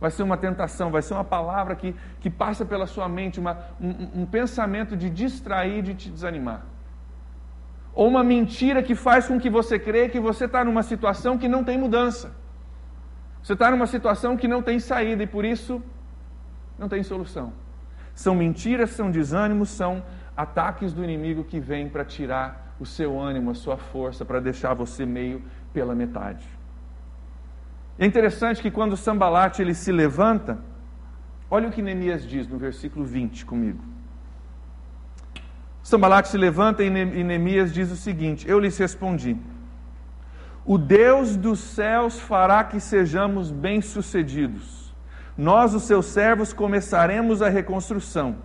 Vai 0.00 0.10
ser 0.10 0.24
uma 0.24 0.36
tentação, 0.36 0.90
vai 0.90 1.02
ser 1.02 1.14
uma 1.14 1.22
palavra 1.22 1.76
que, 1.76 1.94
que 2.18 2.28
passa 2.28 2.64
pela 2.64 2.84
sua 2.84 3.08
mente, 3.08 3.38
uma, 3.38 3.58
um, 3.80 4.22
um 4.22 4.26
pensamento 4.26 4.96
de 4.96 5.08
distrair, 5.08 5.82
de 5.82 5.94
te 5.94 6.10
desanimar. 6.10 6.62
Ou 7.94 8.08
uma 8.08 8.24
mentira 8.24 8.82
que 8.82 8.96
faz 8.96 9.28
com 9.28 9.38
que 9.38 9.48
você 9.48 9.78
creia 9.78 10.08
que 10.08 10.18
você 10.18 10.46
está 10.46 10.64
numa 10.64 10.82
situação 10.82 11.38
que 11.38 11.46
não 11.46 11.62
tem 11.62 11.78
mudança. 11.78 12.32
Você 13.40 13.52
está 13.52 13.70
numa 13.70 13.86
situação 13.86 14.36
que 14.36 14.48
não 14.48 14.60
tem 14.60 14.80
saída 14.80 15.22
e 15.22 15.28
por 15.28 15.44
isso 15.44 15.80
não 16.76 16.88
tem 16.88 17.04
solução. 17.04 17.52
São 18.20 18.34
mentiras, 18.34 18.90
são 18.90 19.10
desânimos, 19.10 19.70
são 19.70 20.02
ataques 20.36 20.92
do 20.92 21.02
inimigo 21.02 21.42
que 21.42 21.58
vêm 21.58 21.88
para 21.88 22.04
tirar 22.04 22.74
o 22.78 22.84
seu 22.84 23.18
ânimo, 23.18 23.50
a 23.50 23.54
sua 23.54 23.78
força, 23.78 24.26
para 24.26 24.40
deixar 24.40 24.74
você 24.74 25.06
meio 25.06 25.42
pela 25.72 25.94
metade. 25.94 26.46
É 27.98 28.04
interessante 28.04 28.60
que 28.60 28.70
quando 28.70 28.94
Sambalate 28.94 29.62
ele 29.62 29.72
se 29.72 29.90
levanta, 29.90 30.58
olha 31.50 31.68
o 31.68 31.72
que 31.72 31.80
Neemias 31.80 32.22
diz 32.28 32.46
no 32.46 32.58
versículo 32.58 33.06
20 33.06 33.46
comigo. 33.46 33.82
Sambalate 35.82 36.28
se 36.28 36.36
levanta 36.36 36.84
e 36.84 36.90
Neemias 36.90 37.72
diz 37.72 37.90
o 37.90 37.96
seguinte: 37.96 38.46
Eu 38.46 38.60
lhes 38.60 38.76
respondi: 38.76 39.34
O 40.62 40.76
Deus 40.76 41.38
dos 41.38 41.58
céus 41.58 42.20
fará 42.20 42.62
que 42.64 42.80
sejamos 42.80 43.50
bem-sucedidos 43.50 44.89
nós, 45.48 45.72
os 45.72 45.84
seus 45.84 46.04
servos, 46.04 46.52
começaremos 46.52 47.40
a 47.40 47.48
reconstrução. 47.48 48.36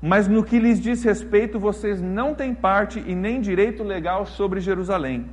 Mas 0.00 0.28
no 0.28 0.44
que 0.44 0.60
lhes 0.60 0.78
diz 0.80 1.02
respeito, 1.02 1.58
vocês 1.58 2.00
não 2.00 2.32
têm 2.32 2.54
parte 2.54 3.02
e 3.04 3.12
nem 3.12 3.40
direito 3.40 3.82
legal 3.82 4.24
sobre 4.24 4.60
Jerusalém. 4.60 5.28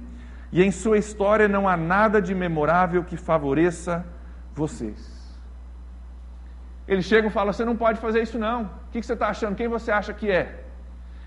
E 0.51 0.63
em 0.63 0.71
sua 0.71 0.97
história 0.97 1.47
não 1.47 1.69
há 1.69 1.77
nada 1.77 2.19
de 2.19 2.33
memorável 2.33 3.03
que 3.03 3.17
favoreça 3.17 4.03
vocês. 4.55 4.99
Eles 6.87 7.05
chegam 7.05 7.29
e 7.29 7.33
falam: 7.33 7.53
Você 7.53 7.63
não 7.63 7.75
pode 7.75 7.99
fazer 7.99 8.23
isso, 8.23 8.39
não. 8.39 8.63
O 8.63 8.69
que 8.91 9.03
você 9.03 9.13
está 9.13 9.27
achando? 9.27 9.55
Quem 9.55 9.67
você 9.67 9.91
acha 9.91 10.11
que 10.11 10.31
é? 10.31 10.63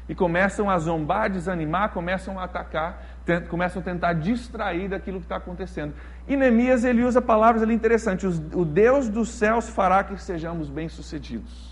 E 0.09 0.15
começam 0.15 0.69
a 0.69 0.77
zombar, 0.79 1.31
desanimar, 1.31 1.91
começam 1.91 2.37
a 2.37 2.45
atacar, 2.45 3.05
começam 3.49 3.81
a 3.81 3.85
tentar 3.85 4.13
distrair 4.15 4.89
daquilo 4.89 5.19
que 5.19 5.27
está 5.27 5.37
acontecendo. 5.37 5.95
E 6.27 6.37
Neemias 6.37 6.85
ele 6.85 7.05
usa 7.05 7.21
palavras 7.21 7.63
ali 7.63 7.75
interessantes: 7.75 8.41
o 8.53 8.65
Deus 8.65 9.09
dos 9.09 9.29
céus 9.29 9.69
fará 9.69 10.03
que 10.05 10.21
sejamos 10.21 10.69
bem-sucedidos. 10.69 11.69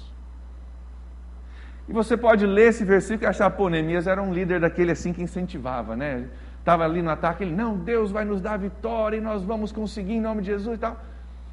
E 1.89 1.93
você 1.93 2.17
pode 2.17 2.47
ler 2.47 2.69
esse 2.69 2.85
versículo 2.85 3.25
e 3.25 3.29
achar, 3.29 3.49
pô, 3.51 3.69
Neemias 3.69 4.07
era 4.07 4.21
um 4.21 4.33
líder 4.33 4.61
daquele 4.61 4.91
assim 4.91 5.13
que 5.13 5.23
incentivava, 5.23 5.95
né? 5.95 6.27
Estava 6.59 6.85
ali 6.85 7.01
no 7.01 7.11
ataque, 7.11 7.45
ele, 7.45 7.55
não, 7.55 7.77
Deus 7.77 8.11
vai 8.11 8.25
nos 8.25 8.41
dar 8.41 8.59
vitória 8.59 9.17
e 9.17 9.21
nós 9.21 9.45
vamos 9.45 9.71
conseguir 9.71 10.15
em 10.15 10.21
nome 10.21 10.41
de 10.41 10.49
Jesus 10.49 10.77
e 10.77 10.81
tal. 10.81 11.01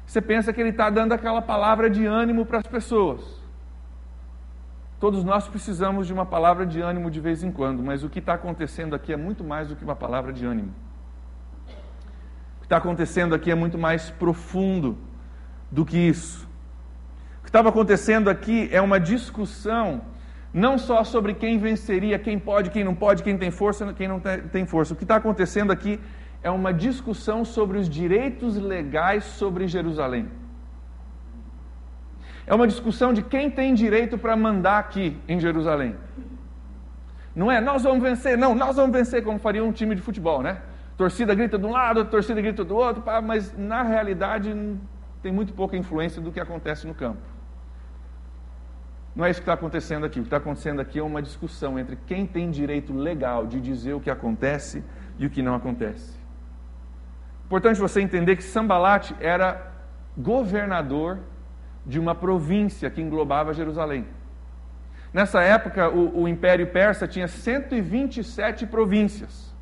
Você 0.04 0.20
pensa 0.20 0.52
que 0.52 0.60
ele 0.60 0.70
está 0.70 0.90
dando 0.90 1.12
aquela 1.12 1.40
palavra 1.40 1.88
de 1.88 2.04
ânimo 2.04 2.44
para 2.44 2.58
as 2.58 2.66
pessoas. 2.66 3.43
Todos 5.04 5.22
nós 5.22 5.46
precisamos 5.46 6.06
de 6.06 6.14
uma 6.14 6.24
palavra 6.24 6.64
de 6.64 6.80
ânimo 6.80 7.10
de 7.10 7.20
vez 7.20 7.42
em 7.42 7.52
quando, 7.52 7.82
mas 7.82 8.02
o 8.02 8.08
que 8.08 8.20
está 8.20 8.32
acontecendo 8.32 8.94
aqui 8.96 9.12
é 9.12 9.18
muito 9.18 9.44
mais 9.44 9.68
do 9.68 9.76
que 9.76 9.84
uma 9.84 9.94
palavra 9.94 10.32
de 10.32 10.46
ânimo. 10.46 10.72
O 12.56 12.60
que 12.60 12.64
está 12.64 12.78
acontecendo 12.78 13.34
aqui 13.34 13.50
é 13.50 13.54
muito 13.54 13.76
mais 13.76 14.08
profundo 14.08 14.96
do 15.70 15.84
que 15.84 15.98
isso. 15.98 16.48
O 17.40 17.42
que 17.42 17.50
estava 17.50 17.68
acontecendo 17.68 18.30
aqui 18.30 18.66
é 18.72 18.80
uma 18.80 18.98
discussão 18.98 20.00
não 20.54 20.78
só 20.78 21.04
sobre 21.04 21.34
quem 21.34 21.58
venceria, 21.58 22.18
quem 22.18 22.38
pode, 22.38 22.70
quem 22.70 22.82
não 22.82 22.94
pode, 22.94 23.22
quem 23.22 23.36
tem 23.36 23.50
força, 23.50 23.92
quem 23.92 24.08
não 24.08 24.22
tem 24.50 24.64
força. 24.64 24.94
O 24.94 24.96
que 24.96 25.04
está 25.04 25.16
acontecendo 25.16 25.70
aqui 25.70 26.00
é 26.42 26.48
uma 26.48 26.72
discussão 26.72 27.44
sobre 27.44 27.76
os 27.76 27.90
direitos 27.90 28.56
legais 28.56 29.24
sobre 29.24 29.68
Jerusalém. 29.68 30.30
É 32.46 32.54
uma 32.54 32.66
discussão 32.66 33.12
de 33.12 33.22
quem 33.22 33.50
tem 33.50 33.74
direito 33.74 34.18
para 34.18 34.36
mandar 34.36 34.78
aqui 34.78 35.16
em 35.26 35.40
Jerusalém. 35.40 35.96
Não 37.34 37.50
é 37.50 37.60
nós 37.60 37.82
vamos 37.82 38.02
vencer, 38.02 38.38
não, 38.38 38.54
nós 38.54 38.76
vamos 38.76 38.92
vencer 38.96 39.24
como 39.24 39.38
faria 39.38 39.64
um 39.64 39.72
time 39.72 39.94
de 39.94 40.02
futebol, 40.02 40.42
né? 40.42 40.58
Torcida 40.96 41.34
grita 41.34 41.58
de 41.58 41.66
um 41.66 41.70
lado, 41.70 42.04
torcida 42.04 42.40
grita 42.40 42.62
do 42.62 42.76
outro, 42.76 43.02
mas 43.22 43.56
na 43.56 43.82
realidade 43.82 44.54
tem 45.22 45.32
muito 45.32 45.52
pouca 45.52 45.76
influência 45.76 46.22
do 46.22 46.30
que 46.30 46.38
acontece 46.38 46.86
no 46.86 46.94
campo. 46.94 47.22
Não 49.16 49.24
é 49.24 49.30
isso 49.30 49.40
que 49.40 49.44
está 49.44 49.54
acontecendo 49.54 50.04
aqui. 50.04 50.18
O 50.18 50.22
que 50.22 50.26
está 50.26 50.36
acontecendo 50.36 50.80
aqui 50.80 50.98
é 50.98 51.02
uma 51.02 51.22
discussão 51.22 51.78
entre 51.78 51.96
quem 52.06 52.26
tem 52.26 52.50
direito 52.50 52.92
legal 52.92 53.46
de 53.46 53.60
dizer 53.60 53.94
o 53.94 54.00
que 54.00 54.10
acontece 54.10 54.84
e 55.18 55.26
o 55.26 55.30
que 55.30 55.40
não 55.40 55.54
acontece. 55.54 56.18
Importante 57.46 57.80
você 57.80 58.00
entender 58.00 58.36
que 58.36 58.42
Sambalat 58.42 59.12
era 59.20 59.72
governador 60.16 61.20
de 61.84 61.98
uma 61.98 62.14
província 62.14 62.90
que 62.90 63.00
englobava 63.00 63.52
Jerusalém. 63.52 64.06
Nessa 65.12 65.42
época, 65.42 65.88
o, 65.88 66.22
o 66.22 66.28
Império 66.28 66.66
Persa 66.66 67.06
tinha 67.06 67.28
127 67.28 68.66
províncias. 68.66 69.54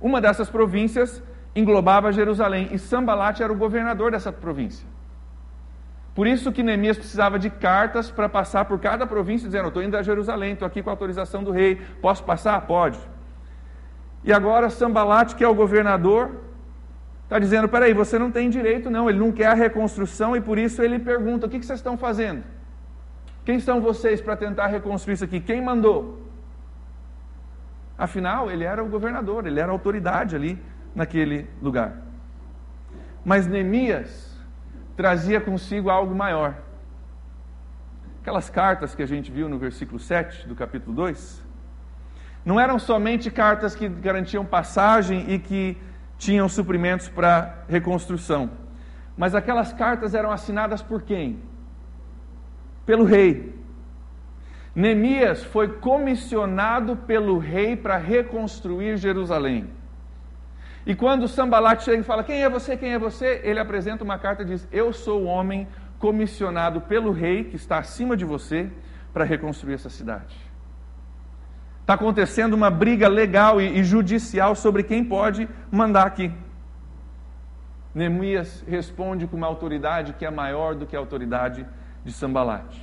Uma 0.00 0.20
dessas 0.20 0.50
províncias 0.50 1.22
englobava 1.54 2.12
Jerusalém 2.12 2.68
e 2.72 2.78
Sambalat 2.78 3.40
era 3.40 3.52
o 3.52 3.56
governador 3.56 4.10
dessa 4.10 4.32
província. 4.32 4.86
Por 6.14 6.26
isso 6.26 6.50
que 6.50 6.62
Neemias 6.62 6.96
precisava 6.96 7.38
de 7.38 7.50
cartas 7.50 8.10
para 8.10 8.28
passar 8.28 8.64
por 8.64 8.80
cada 8.80 9.06
província, 9.06 9.46
dizendo: 9.46 9.68
Estou 9.68 9.82
indo 9.82 9.96
a 9.96 10.02
Jerusalém, 10.02 10.54
estou 10.54 10.66
aqui 10.66 10.82
com 10.82 10.88
a 10.88 10.92
autorização 10.94 11.44
do 11.44 11.50
rei, 11.50 11.76
posso 12.00 12.24
passar? 12.24 12.60
Pode. 12.62 12.98
E 14.24 14.32
agora 14.32 14.70
Sambalat, 14.70 15.34
que 15.34 15.44
é 15.44 15.48
o 15.48 15.54
governador, 15.54 16.45
está 17.26 17.38
dizendo: 17.38 17.68
Peraí, 17.68 17.92
você 17.92 18.18
não 18.18 18.30
tem 18.30 18.48
direito, 18.48 18.88
não, 18.88 19.08
ele 19.10 19.18
não 19.18 19.30
quer 19.30 19.48
a 19.48 19.54
reconstrução 19.54 20.34
e 20.36 20.40
por 20.40 20.58
isso 20.58 20.80
ele 20.82 20.98
pergunta: 20.98 21.46
O 21.46 21.50
que, 21.50 21.58
que 21.58 21.66
vocês 21.66 21.78
estão 21.78 21.98
fazendo? 21.98 22.42
Quem 23.44 23.60
são 23.60 23.80
vocês 23.80 24.20
para 24.20 24.36
tentar 24.36 24.68
reconstruir 24.68 25.14
isso 25.14 25.24
aqui? 25.24 25.40
Quem 25.40 25.60
mandou? 25.62 26.22
Afinal, 27.96 28.50
ele 28.50 28.64
era 28.64 28.82
o 28.82 28.88
governador, 28.88 29.46
ele 29.46 29.60
era 29.60 29.70
a 29.70 29.72
autoridade 29.72 30.34
ali 30.34 30.58
naquele 30.94 31.46
lugar. 31.62 32.02
Mas 33.24 33.46
Neemias 33.46 34.36
trazia 34.96 35.40
consigo 35.40 35.90
algo 35.90 36.14
maior. 36.14 36.56
Aquelas 38.20 38.50
cartas 38.50 38.94
que 38.94 39.02
a 39.02 39.06
gente 39.06 39.30
viu 39.30 39.48
no 39.48 39.58
versículo 39.58 39.98
7 39.98 40.48
do 40.48 40.54
capítulo 40.54 40.94
2, 40.94 41.42
não 42.44 42.58
eram 42.58 42.78
somente 42.78 43.30
cartas 43.30 43.74
que 43.74 43.88
garantiam 43.88 44.44
passagem 44.44 45.32
e 45.32 45.38
que 45.38 45.76
tinham 46.18 46.48
suprimentos 46.48 47.08
para 47.08 47.64
reconstrução, 47.68 48.50
mas 49.16 49.34
aquelas 49.34 49.72
cartas 49.72 50.14
eram 50.14 50.30
assinadas 50.30 50.82
por 50.82 51.02
quem? 51.02 51.40
Pelo 52.84 53.04
rei. 53.04 53.54
Neemias 54.74 55.42
foi 55.42 55.68
comissionado 55.68 56.96
pelo 56.96 57.38
rei 57.38 57.74
para 57.76 57.96
reconstruir 57.96 58.98
Jerusalém. 58.98 59.70
E 60.84 60.94
quando 60.94 61.26
Sambalat 61.26 61.82
chega 61.82 62.00
e 62.00 62.04
fala: 62.04 62.22
Quem 62.22 62.44
é 62.44 62.48
você? 62.48 62.76
Quem 62.76 62.92
é 62.92 62.98
você? 62.98 63.40
Ele 63.42 63.58
apresenta 63.58 64.04
uma 64.04 64.18
carta 64.18 64.42
e 64.42 64.46
diz: 64.46 64.68
Eu 64.70 64.92
sou 64.92 65.22
o 65.22 65.26
homem 65.26 65.66
comissionado 65.98 66.82
pelo 66.82 67.10
rei 67.10 67.44
que 67.44 67.56
está 67.56 67.78
acima 67.78 68.16
de 68.16 68.24
você 68.24 68.70
para 69.12 69.24
reconstruir 69.24 69.74
essa 69.74 69.88
cidade. 69.88 70.45
Está 71.86 71.94
acontecendo 71.94 72.54
uma 72.54 72.68
briga 72.68 73.06
legal 73.06 73.60
e, 73.60 73.84
judicial 73.84 74.56
sobre 74.56 74.82
quem 74.82 75.04
pode 75.04 75.48
mandar 75.70 76.04
aqui. 76.04 76.32
Neemias 77.94 78.64
responde 78.66 79.28
com 79.28 79.36
uma 79.36 79.46
autoridade 79.46 80.12
que 80.14 80.26
é 80.26 80.30
maior 80.32 80.74
do 80.74 80.84
que 80.84 80.96
a 80.96 80.98
autoridade 80.98 81.64
de 82.04 82.12
Sambalat. 82.12 82.76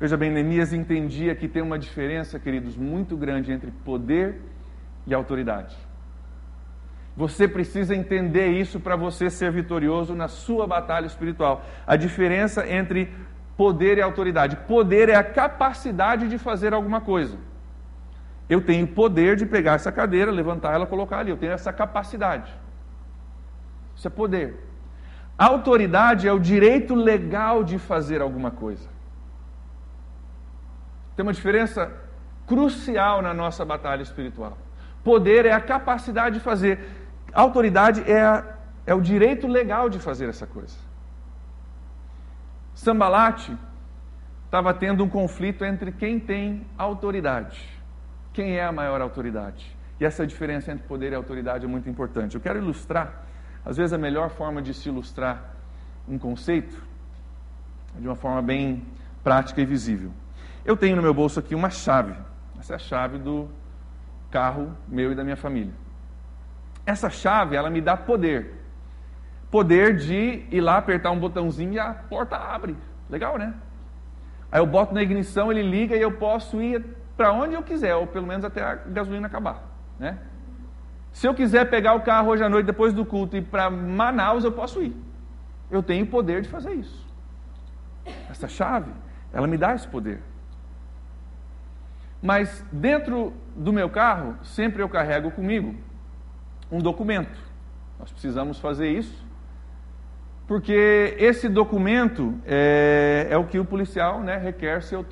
Veja 0.00 0.16
bem, 0.16 0.32
Neemias 0.32 0.72
entendia 0.72 1.32
que 1.36 1.46
tem 1.46 1.62
uma 1.62 1.78
diferença, 1.78 2.40
queridos, 2.40 2.76
muito 2.76 3.16
grande 3.16 3.52
entre 3.52 3.70
poder 3.70 4.42
e 5.06 5.14
autoridade. 5.14 5.76
Você 7.16 7.46
precisa 7.46 7.94
entender 7.94 8.48
isso 8.48 8.80
para 8.80 8.96
você 8.96 9.30
ser 9.30 9.52
vitorioso 9.52 10.12
na 10.12 10.26
sua 10.26 10.66
batalha 10.66 11.06
espiritual. 11.06 11.64
A 11.86 11.94
diferença 11.94 12.68
entre 12.68 13.14
poder 13.56 13.98
e 13.98 14.02
autoridade. 14.02 14.56
Poder 14.66 15.08
é 15.08 15.14
a 15.14 15.22
capacidade 15.22 16.26
de 16.26 16.36
fazer 16.36 16.74
alguma 16.74 17.00
coisa. 17.00 17.38
Eu 18.48 18.60
tenho 18.60 18.86
poder 18.86 19.36
de 19.36 19.44
pegar 19.44 19.74
essa 19.74 19.90
cadeira, 19.90 20.30
levantar 20.30 20.74
ela, 20.74 20.86
colocar 20.86 21.18
ali. 21.18 21.30
Eu 21.30 21.36
tenho 21.36 21.52
essa 21.52 21.72
capacidade. 21.72 22.52
Isso 23.96 24.06
é 24.06 24.10
poder. 24.10 24.64
Autoridade 25.36 26.28
é 26.28 26.32
o 26.32 26.38
direito 26.38 26.94
legal 26.94 27.64
de 27.64 27.78
fazer 27.78 28.22
alguma 28.22 28.50
coisa. 28.50 28.88
Tem 31.14 31.22
uma 31.24 31.32
diferença 31.32 31.92
crucial 32.46 33.20
na 33.20 33.34
nossa 33.34 33.64
batalha 33.64 34.02
espiritual. 34.02 34.56
Poder 35.02 35.44
é 35.44 35.52
a 35.52 35.60
capacidade 35.60 36.38
de 36.38 36.40
fazer. 36.40 36.78
Autoridade 37.32 38.10
é, 38.10 38.22
a, 38.22 38.44
é 38.86 38.94
o 38.94 39.00
direito 39.00 39.46
legal 39.46 39.88
de 39.88 39.98
fazer 39.98 40.28
essa 40.28 40.46
coisa. 40.46 40.76
Sambalate 42.74 43.56
estava 44.44 44.72
tendo 44.72 45.02
um 45.02 45.08
conflito 45.08 45.64
entre 45.64 45.90
quem 45.90 46.20
tem 46.20 46.66
autoridade. 46.78 47.75
Quem 48.36 48.58
é 48.58 48.62
a 48.66 48.70
maior 48.70 49.00
autoridade? 49.00 49.74
E 49.98 50.04
essa 50.04 50.26
diferença 50.26 50.70
entre 50.70 50.86
poder 50.86 51.10
e 51.10 51.14
autoridade 51.14 51.64
é 51.64 51.68
muito 51.68 51.88
importante. 51.88 52.34
Eu 52.34 52.40
quero 52.42 52.58
ilustrar, 52.58 53.24
às 53.64 53.78
vezes 53.78 53.94
a 53.94 53.98
melhor 53.98 54.28
forma 54.28 54.60
de 54.60 54.74
se 54.74 54.90
ilustrar 54.90 55.54
um 56.06 56.18
conceito 56.18 56.76
de 57.98 58.06
uma 58.06 58.14
forma 58.14 58.42
bem 58.42 58.84
prática 59.24 59.62
e 59.62 59.64
visível. 59.64 60.10
Eu 60.66 60.76
tenho 60.76 60.96
no 60.96 61.00
meu 61.00 61.14
bolso 61.14 61.40
aqui 61.40 61.54
uma 61.54 61.70
chave. 61.70 62.14
Essa 62.60 62.74
é 62.74 62.76
a 62.76 62.78
chave 62.78 63.16
do 63.16 63.48
carro 64.30 64.76
meu 64.86 65.12
e 65.12 65.14
da 65.14 65.24
minha 65.24 65.38
família. 65.38 65.72
Essa 66.84 67.08
chave, 67.08 67.56
ela 67.56 67.70
me 67.70 67.80
dá 67.80 67.96
poder. 67.96 68.54
Poder 69.50 69.96
de 69.96 70.44
ir 70.50 70.60
lá 70.60 70.76
apertar 70.76 71.10
um 71.10 71.18
botãozinho 71.18 71.72
e 71.72 71.78
a 71.78 71.94
porta 71.94 72.36
abre. 72.36 72.76
Legal, 73.08 73.38
né? 73.38 73.54
Aí 74.52 74.60
eu 74.60 74.66
boto 74.66 74.92
na 74.92 75.02
ignição, 75.02 75.50
ele 75.50 75.62
liga 75.62 75.96
e 75.96 76.02
eu 76.02 76.12
posso 76.12 76.60
ir 76.60 76.84
para 77.16 77.32
onde 77.32 77.54
eu 77.54 77.62
quiser, 77.62 77.94
ou 77.94 78.06
pelo 78.06 78.26
menos 78.26 78.44
até 78.44 78.62
a 78.62 78.74
gasolina 78.74 79.26
acabar, 79.26 79.62
né? 79.98 80.18
Se 81.12 81.26
eu 81.26 81.34
quiser 81.34 81.70
pegar 81.70 81.94
o 81.94 82.02
carro 82.02 82.28
hoje 82.28 82.44
à 82.44 82.48
noite 82.48 82.66
depois 82.66 82.92
do 82.92 83.04
culto 83.04 83.36
e 83.36 83.38
ir 83.38 83.42
para 83.42 83.70
Manaus, 83.70 84.44
eu 84.44 84.52
posso 84.52 84.82
ir. 84.82 84.94
Eu 85.70 85.82
tenho 85.82 86.04
o 86.04 86.08
poder 86.08 86.42
de 86.42 86.48
fazer 86.48 86.74
isso. 86.74 87.06
Essa 88.30 88.46
chave, 88.46 88.92
ela 89.32 89.46
me 89.46 89.56
dá 89.56 89.74
esse 89.74 89.88
poder. 89.88 90.20
Mas 92.20 92.62
dentro 92.70 93.32
do 93.56 93.72
meu 93.72 93.88
carro, 93.88 94.36
sempre 94.42 94.82
eu 94.82 94.88
carrego 94.90 95.30
comigo 95.30 95.74
um 96.70 96.80
documento. 96.80 97.38
Nós 97.98 98.12
precisamos 98.12 98.58
fazer 98.58 98.90
isso, 98.90 99.24
porque 100.46 101.16
esse 101.18 101.48
documento 101.48 102.34
é, 102.44 103.26
é 103.30 103.36
o 103.38 103.46
que 103.46 103.58
o 103.58 103.64
policial 103.64 104.20
né, 104.20 104.36
requer 104.36 104.82
se 104.82 104.94
eu 104.94 105.02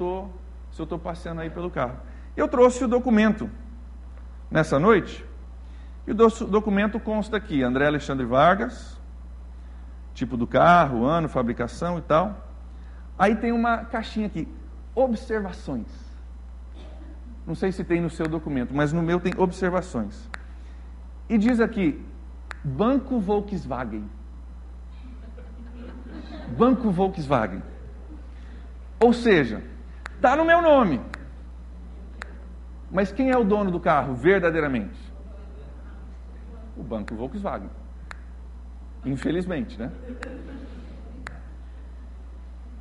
tô, 0.76 0.84
estou 0.84 0.98
passeando 0.98 1.40
aí 1.40 1.50
pelo 1.50 1.70
carro. 1.70 1.96
Eu 2.36 2.48
trouxe 2.48 2.84
o 2.84 2.88
documento 2.88 3.50
nessa 4.50 4.78
noite, 4.78 5.24
e 6.06 6.12
o 6.12 6.14
documento 6.14 7.00
consta 7.00 7.36
aqui: 7.36 7.62
André 7.62 7.86
Alexandre 7.86 8.26
Vargas, 8.26 9.00
tipo 10.12 10.36
do 10.36 10.46
carro, 10.46 11.04
ano, 11.04 11.28
fabricação 11.28 11.98
e 11.98 12.02
tal. 12.02 12.48
Aí 13.18 13.36
tem 13.36 13.52
uma 13.52 13.78
caixinha 13.78 14.26
aqui, 14.26 14.48
observações. 14.94 15.86
Não 17.46 17.54
sei 17.54 17.72
se 17.72 17.84
tem 17.84 18.00
no 18.00 18.10
seu 18.10 18.26
documento, 18.26 18.74
mas 18.74 18.92
no 18.92 19.02
meu 19.02 19.20
tem 19.20 19.32
observações. 19.36 20.28
E 21.28 21.38
diz 21.38 21.60
aqui, 21.60 22.04
Banco 22.62 23.20
Volkswagen. 23.20 24.08
Banco 26.56 26.90
Volkswagen. 26.90 27.62
Ou 28.98 29.12
seja, 29.12 29.62
está 30.24 30.34
no 30.34 30.44
meu 30.44 30.62
nome. 30.62 31.02
Mas 32.90 33.12
quem 33.12 33.30
é 33.30 33.36
o 33.36 33.44
dono 33.44 33.70
do 33.70 33.78
carro 33.78 34.14
verdadeiramente? 34.14 34.98
O 36.74 36.82
Banco 36.82 37.14
Volkswagen. 37.14 37.68
Infelizmente, 39.04 39.78
né? 39.78 39.92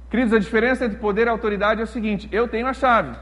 Queridos, 0.10 0.34
a 0.34 0.40
diferença 0.40 0.86
entre 0.86 0.98
poder 1.00 1.28
e 1.28 1.30
autoridade 1.30 1.82
é 1.82 1.84
o 1.84 1.88
seguinte: 1.88 2.30
eu 2.32 2.48
tenho 2.48 2.68
a 2.68 2.74
chave, 2.74 3.18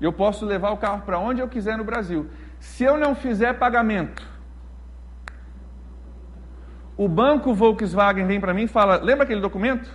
eu 0.00 0.12
posso 0.12 0.46
levar 0.46 0.70
o 0.70 0.76
carro 0.76 1.02
para 1.02 1.18
onde 1.18 1.40
eu 1.40 1.48
quiser 1.48 1.76
no 1.76 1.82
Brasil. 1.84 2.30
Se 2.60 2.84
eu 2.84 2.96
não 2.96 3.16
fizer 3.16 3.54
pagamento, 3.54 4.22
o 6.96 7.08
banco 7.08 7.52
Volkswagen 7.52 8.26
vem 8.26 8.40
para 8.40 8.54
mim 8.54 8.64
e 8.64 8.68
fala: 8.68 8.96
lembra 9.02 9.24
aquele 9.24 9.40
documento? 9.40 9.90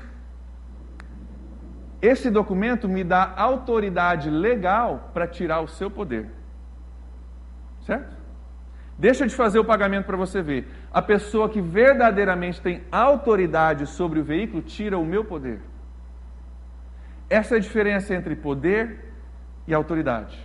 Esse 2.02 2.32
documento 2.32 2.90
me 2.90 3.04
dá 3.04 3.34
autoridade 3.36 4.30
legal 4.30 5.12
para 5.14 5.28
tirar 5.28 5.62
o 5.62 5.68
seu 5.68 5.90
poder. 5.90 6.28
Certo? 7.86 8.16
Deixa 8.98 9.26
de 9.28 9.36
fazer 9.36 9.60
o 9.60 9.66
pagamento 9.66 10.06
para 10.06 10.18
você 10.18 10.42
ver. 10.42 10.68
A 10.92 11.02
pessoa 11.02 11.50
que 11.50 11.62
verdadeiramente 11.62 12.62
tem 12.62 12.84
autoridade 12.92 13.86
sobre 13.88 14.20
o 14.20 14.24
veículo 14.24 14.62
tira 14.62 14.98
o 14.98 15.06
meu 15.06 15.24
poder. 15.24 15.60
Essa 17.30 17.56
é 17.56 17.58
a 17.58 17.62
diferença 17.62 18.14
entre 18.14 18.36
poder 18.36 19.14
e 19.68 19.74
autoridade. 19.74 20.38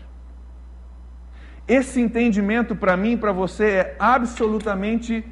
Esse 1.67 2.01
entendimento 2.01 2.77
para 2.77 2.97
mim 2.97 3.13
e 3.13 3.17
para 3.17 3.33
você 3.33 3.65
é 3.65 3.97
absolutamente 3.99 5.25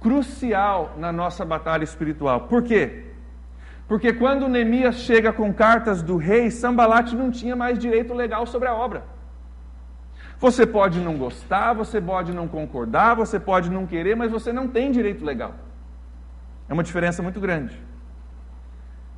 crucial 0.00 0.94
na 0.98 1.10
nossa 1.10 1.44
batalha 1.44 1.82
espiritual. 1.82 2.42
Por 2.42 2.62
quê? 2.62 3.07
Porque 3.88 4.12
quando 4.12 4.48
Neemias 4.48 4.96
chega 4.96 5.32
com 5.32 5.52
cartas 5.52 6.02
do 6.02 6.18
rei, 6.18 6.50
Sambalate 6.50 7.16
não 7.16 7.30
tinha 7.30 7.56
mais 7.56 7.78
direito 7.78 8.12
legal 8.12 8.46
sobre 8.46 8.68
a 8.68 8.74
obra. 8.74 9.02
Você 10.38 10.66
pode 10.66 11.00
não 11.00 11.16
gostar, 11.16 11.72
você 11.72 12.00
pode 12.00 12.32
não 12.32 12.46
concordar, 12.46 13.14
você 13.16 13.40
pode 13.40 13.70
não 13.70 13.86
querer, 13.86 14.14
mas 14.14 14.30
você 14.30 14.52
não 14.52 14.68
tem 14.68 14.92
direito 14.92 15.24
legal. 15.24 15.54
É 16.68 16.74
uma 16.74 16.82
diferença 16.82 17.22
muito 17.22 17.40
grande. 17.40 17.80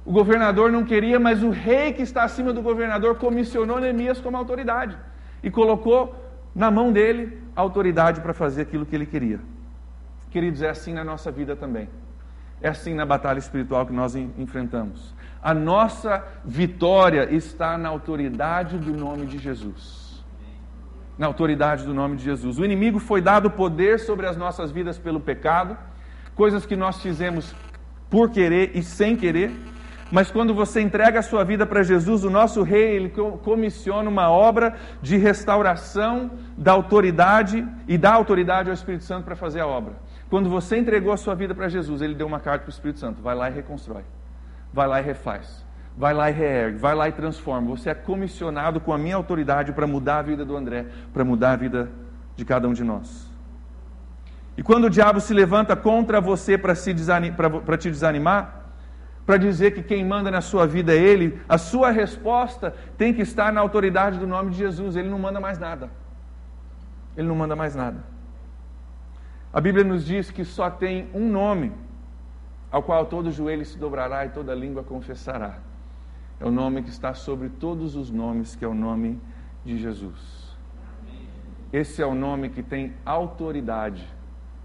O 0.05 0.13
governador 0.13 0.71
não 0.71 0.85
queria, 0.85 1.19
mas 1.19 1.43
o 1.43 1.51
rei 1.51 1.93
que 1.93 2.03
está 2.03 2.23
acima 2.23 2.53
do 2.53 2.63
governador 2.63 3.17
comissionou 3.17 3.81
Neemias 3.81 4.21
como 4.21 4.37
autoridade 4.37 4.97
e 5.43 5.51
colocou 5.51 6.15
na 6.55 6.71
mão 6.71 6.93
dele 6.93 7.43
a 7.57 7.61
autoridade 7.61 8.21
para 8.21 8.33
fazer 8.33 8.63
aquilo 8.63 8.87
que 8.87 8.95
ele 8.95 9.05
queria. 9.05 9.41
Queridos, 10.31 10.63
é 10.63 10.71
assim 10.71 10.95
na 10.95 11.05
nossa 11.05 11.31
vida 11.31 11.57
também. 11.57 11.89
É 12.63 12.69
assim 12.69 12.95
na 12.95 13.07
batalha 13.07 13.39
espiritual 13.39 13.87
que 13.87 13.93
nós 13.93 14.15
enfrentamos. 14.15 15.15
A 15.43 15.55
nossa 15.55 16.23
vitória 16.45 17.35
está 17.35 17.79
na 17.79 17.89
autoridade 17.89 18.77
do 18.79 18.93
nome 18.93 19.25
de 19.27 19.39
Jesus. 19.39 20.23
Na 21.17 21.27
autoridade 21.27 21.85
do 21.85 21.95
nome 21.95 22.17
de 22.17 22.25
Jesus. 22.25 22.59
O 22.59 22.65
inimigo 22.65 22.99
foi 22.99 23.23
dado 23.23 23.51
poder 23.51 23.99
sobre 23.99 24.27
as 24.27 24.37
nossas 24.37 24.71
vidas 24.71 24.99
pelo 24.99 25.21
pecado, 25.21 25.77
coisas 26.35 26.67
que 26.67 26.77
nós 26.77 27.01
fizemos 27.01 27.55
por 28.11 28.31
querer 28.31 28.73
e 28.75 28.83
sem 28.83 29.17
querer. 29.17 29.51
Mas 30.13 30.31
quando 30.31 30.53
você 30.53 30.81
entrega 30.81 31.21
a 31.21 31.23
sua 31.23 31.45
vida 31.45 31.65
para 31.65 31.83
Jesus, 31.83 32.25
o 32.25 32.31
nosso 32.31 32.63
rei, 32.63 32.97
ele 32.97 33.11
comissiona 33.43 34.11
uma 34.11 34.29
obra 34.29 34.75
de 35.01 35.17
restauração 35.17 36.33
da 36.59 36.73
autoridade 36.73 37.67
e 37.87 37.97
dá 37.97 38.13
autoridade 38.13 38.69
ao 38.69 38.75
Espírito 38.75 39.05
Santo 39.05 39.25
para 39.25 39.37
fazer 39.37 39.61
a 39.61 39.67
obra. 39.67 39.95
Quando 40.31 40.49
você 40.49 40.79
entregou 40.79 41.13
a 41.13 41.17
sua 41.17 41.35
vida 41.35 41.55
para 41.55 41.69
Jesus, 41.69 42.01
ele 42.01 42.15
deu 42.15 42.27
uma 42.27 42.39
carta 42.39 42.61
para 42.61 42.71
o 42.71 42.73
Espírito 42.73 43.01
Santo: 43.01 43.21
vai 43.21 43.35
lá 43.35 43.51
e 43.51 43.53
reconstrói, 43.53 44.05
vai 44.73 44.87
lá 44.87 45.01
e 45.01 45.05
refaz, 45.05 45.67
vai 45.99 46.15
lá 46.15 46.31
e 46.31 46.33
reergue, 46.33 46.79
vai 46.79 46.95
lá 46.95 47.09
e 47.09 47.13
transforma. 47.13 47.69
Você 47.77 47.91
é 47.91 47.95
comissionado 47.95 48.81
com 48.81 48.93
a 48.93 48.99
minha 48.99 49.17
autoridade 49.17 49.73
para 49.73 49.89
mudar 49.89 50.19
a 50.19 50.23
vida 50.23 50.45
do 50.45 50.57
André, 50.57 50.87
para 51.13 51.25
mudar 51.25 51.53
a 51.53 51.57
vida 51.57 51.91
de 52.37 52.45
cada 52.45 52.69
um 52.69 52.73
de 52.73 52.85
nós. 52.85 53.29
E 54.57 54.63
quando 54.63 54.85
o 54.85 54.91
diabo 54.91 55.21
se 55.21 55.35
levanta 55.35 55.75
contra 55.75 56.21
você 56.21 56.57
para 56.57 56.77
te 56.77 57.91
desanimar, 57.91 58.67
para 59.27 59.37
dizer 59.37 59.73
que 59.73 59.83
quem 59.83 60.05
manda 60.05 60.31
na 60.31 60.41
sua 60.41 60.65
vida 60.65 60.93
é 60.95 60.99
Ele, 60.99 61.41
a 61.49 61.59
sua 61.59 61.91
resposta 61.91 62.73
tem 62.97 63.13
que 63.13 63.23
estar 63.23 63.53
na 63.53 63.61
autoridade 63.61 64.19
do 64.19 64.29
nome 64.29 64.51
de 64.51 64.59
Jesus. 64.59 64.95
Ele 64.95 65.09
não 65.09 65.19
manda 65.19 65.41
mais 65.41 65.59
nada. 65.59 65.91
Ele 67.17 67.27
não 67.27 67.35
manda 67.35 67.57
mais 67.57 67.75
nada. 67.75 68.10
A 69.53 69.61
Bíblia 69.61 69.85
nos 69.85 70.05
diz 70.05 70.31
que 70.31 70.45
só 70.45 70.71
tem 70.71 71.09
um 71.13 71.29
nome 71.29 71.73
ao 72.71 72.83
qual 72.83 73.07
todo 73.07 73.33
joelho 73.33 73.65
se 73.65 73.77
dobrará 73.77 74.25
e 74.25 74.29
toda 74.29 74.55
língua 74.55 74.85
confessará. 74.85 75.59
É 76.39 76.45
o 76.45 76.53
nome 76.53 76.83
que 76.83 76.89
está 76.89 77.15
sobre 77.15 77.49
todos 77.49 77.97
os 77.97 78.11
nomes, 78.11 78.55
que 78.55 78.65
é 78.65 78.69
o 78.69 78.75
nome 78.75 79.21
de 79.65 79.77
Jesus. 79.77 80.57
Esse 81.73 82.01
é 82.01 82.07
o 82.07 82.15
nome 82.15 82.49
que 82.49 82.63
tem 82.63 82.95
autoridade 83.05 84.07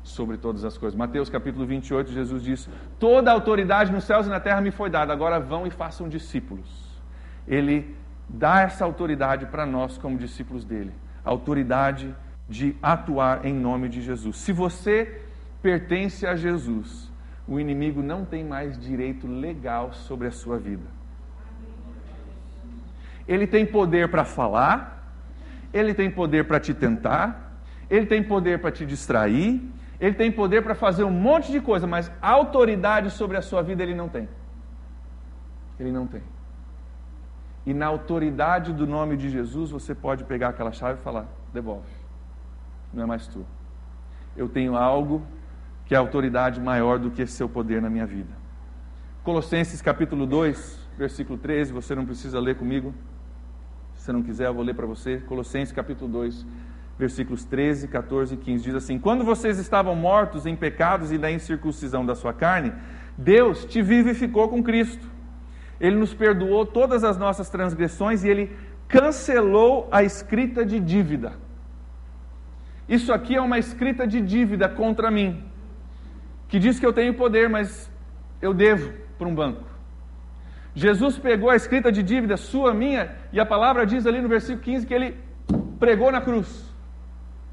sobre 0.03 0.37
todas 0.37 0.63
as 0.63 0.77
coisas. 0.77 0.95
Mateus 0.95 1.29
capítulo 1.29 1.65
28, 1.65 2.11
Jesus 2.11 2.43
diz: 2.43 2.69
Toda 2.99 3.31
autoridade 3.31 3.91
nos 3.91 4.03
céus 4.03 4.27
e 4.27 4.29
na 4.29 4.39
terra 4.39 4.61
me 4.61 4.69
foi 4.69 4.89
dada, 4.89 5.11
agora 5.11 5.39
vão 5.39 5.65
e 5.65 5.71
façam 5.71 6.07
discípulos. 6.07 7.01
Ele 7.47 7.95
dá 8.29 8.61
essa 8.61 8.85
autoridade 8.85 9.47
para 9.47 9.65
nós 9.65 9.97
como 9.97 10.17
discípulos 10.17 10.63
dele, 10.63 10.93
autoridade 11.23 12.15
de 12.47 12.75
atuar 12.81 13.45
em 13.45 13.53
nome 13.53 13.89
de 13.89 14.01
Jesus. 14.01 14.37
Se 14.37 14.51
você 14.51 15.21
pertence 15.61 16.25
a 16.25 16.35
Jesus, 16.35 17.11
o 17.47 17.59
inimigo 17.59 18.01
não 18.01 18.23
tem 18.23 18.43
mais 18.43 18.77
direito 18.77 19.27
legal 19.27 19.93
sobre 19.93 20.27
a 20.27 20.31
sua 20.31 20.57
vida. 20.57 20.85
Ele 23.27 23.47
tem 23.47 23.65
poder 23.65 24.09
para 24.09 24.23
falar, 24.23 25.11
ele 25.73 25.93
tem 25.93 26.09
poder 26.09 26.45
para 26.45 26.59
te 26.59 26.73
tentar, 26.73 27.59
ele 27.89 28.05
tem 28.05 28.23
poder 28.23 28.59
para 28.59 28.71
te 28.71 28.85
distrair, 28.85 29.61
ele 29.99 30.13
tem 30.13 30.31
poder 30.31 30.61
para 30.61 30.75
fazer 30.75 31.03
um 31.03 31.11
monte 31.11 31.51
de 31.51 31.59
coisa, 31.59 31.87
mas 31.87 32.11
autoridade 32.21 33.09
sobre 33.09 33.37
a 33.37 33.41
sua 33.41 33.63
vida 33.63 33.81
ele 33.81 33.95
não 33.95 34.09
tem. 34.09 34.27
Ele 35.79 35.91
não 35.91 36.05
tem. 36.05 36.21
E 37.65 37.73
na 37.73 37.87
autoridade 37.87 38.71
do 38.71 38.85
nome 38.85 39.17
de 39.17 39.29
Jesus, 39.29 39.71
você 39.71 39.95
pode 39.95 40.23
pegar 40.23 40.49
aquela 40.49 40.71
chave 40.71 40.99
e 40.99 41.03
falar: 41.03 41.25
devolve. 41.51 41.87
Não 42.93 43.03
é 43.03 43.05
mais 43.05 43.27
tu. 43.27 43.45
Eu 44.35 44.49
tenho 44.49 44.75
algo 44.75 45.25
que 45.85 45.93
é 45.93 45.97
autoridade 45.97 46.59
maior 46.59 46.97
do 46.99 47.11
que 47.11 47.25
seu 47.27 47.47
poder 47.47 47.81
na 47.81 47.89
minha 47.89 48.05
vida. 48.05 48.33
Colossenses 49.23 49.81
capítulo 49.81 50.25
2, 50.25 50.79
versículo 50.97 51.37
13, 51.37 51.71
você 51.71 51.95
não 51.95 52.05
precisa 52.05 52.39
ler 52.39 52.55
comigo. 52.55 52.93
Se 53.95 54.11
não 54.11 54.21
quiser, 54.21 54.47
eu 54.47 54.53
vou 54.53 54.63
ler 54.63 54.75
para 54.75 54.85
você. 54.85 55.17
Colossenses 55.17 55.73
capítulo 55.73 56.11
2, 56.11 56.45
versículos 56.97 57.43
13, 57.43 57.87
14 57.87 58.35
e 58.35 58.37
15, 58.37 58.63
diz 58.63 58.75
assim: 58.75 58.99
Quando 58.99 59.23
vocês 59.23 59.57
estavam 59.57 59.95
mortos 59.95 60.45
em 60.45 60.55
pecados 60.55 61.11
e 61.11 61.17
da 61.17 61.31
incircuncisão 61.31 62.05
da 62.05 62.15
sua 62.15 62.33
carne, 62.33 62.73
Deus 63.17 63.65
te 63.65 63.81
vivificou 63.81 64.49
com 64.49 64.61
Cristo. 64.61 65.07
Ele 65.79 65.95
nos 65.95 66.13
perdoou 66.13 66.65
todas 66.65 67.03
as 67.03 67.17
nossas 67.17 67.49
transgressões 67.49 68.23
e 68.23 68.29
ele 68.29 68.55
cancelou 68.87 69.87
a 69.91 70.03
escrita 70.03 70.65
de 70.65 70.79
dívida. 70.79 71.33
Isso 72.87 73.11
aqui 73.11 73.35
é 73.35 73.41
uma 73.41 73.57
escrita 73.57 74.05
de 74.05 74.21
dívida 74.21 74.69
contra 74.69 75.09
mim, 75.09 75.43
que 76.47 76.59
diz 76.59 76.79
que 76.79 76.85
eu 76.85 76.93
tenho 76.93 77.13
poder, 77.13 77.49
mas 77.49 77.89
eu 78.41 78.53
devo 78.53 78.93
para 79.17 79.27
um 79.27 79.33
banco. 79.33 79.63
Jesus 80.75 81.17
pegou 81.17 81.49
a 81.49 81.55
escrita 81.55 81.91
de 81.91 82.03
dívida 82.03 82.37
sua, 82.37 82.73
minha, 82.73 83.15
e 83.31 83.39
a 83.39 83.45
palavra 83.45 83.85
diz 83.85 84.05
ali 84.05 84.21
no 84.21 84.27
versículo 84.27 84.63
15 84.63 84.85
que 84.85 84.93
ele 84.93 85.17
pregou 85.79 86.11
na 86.11 86.21
cruz 86.21 86.75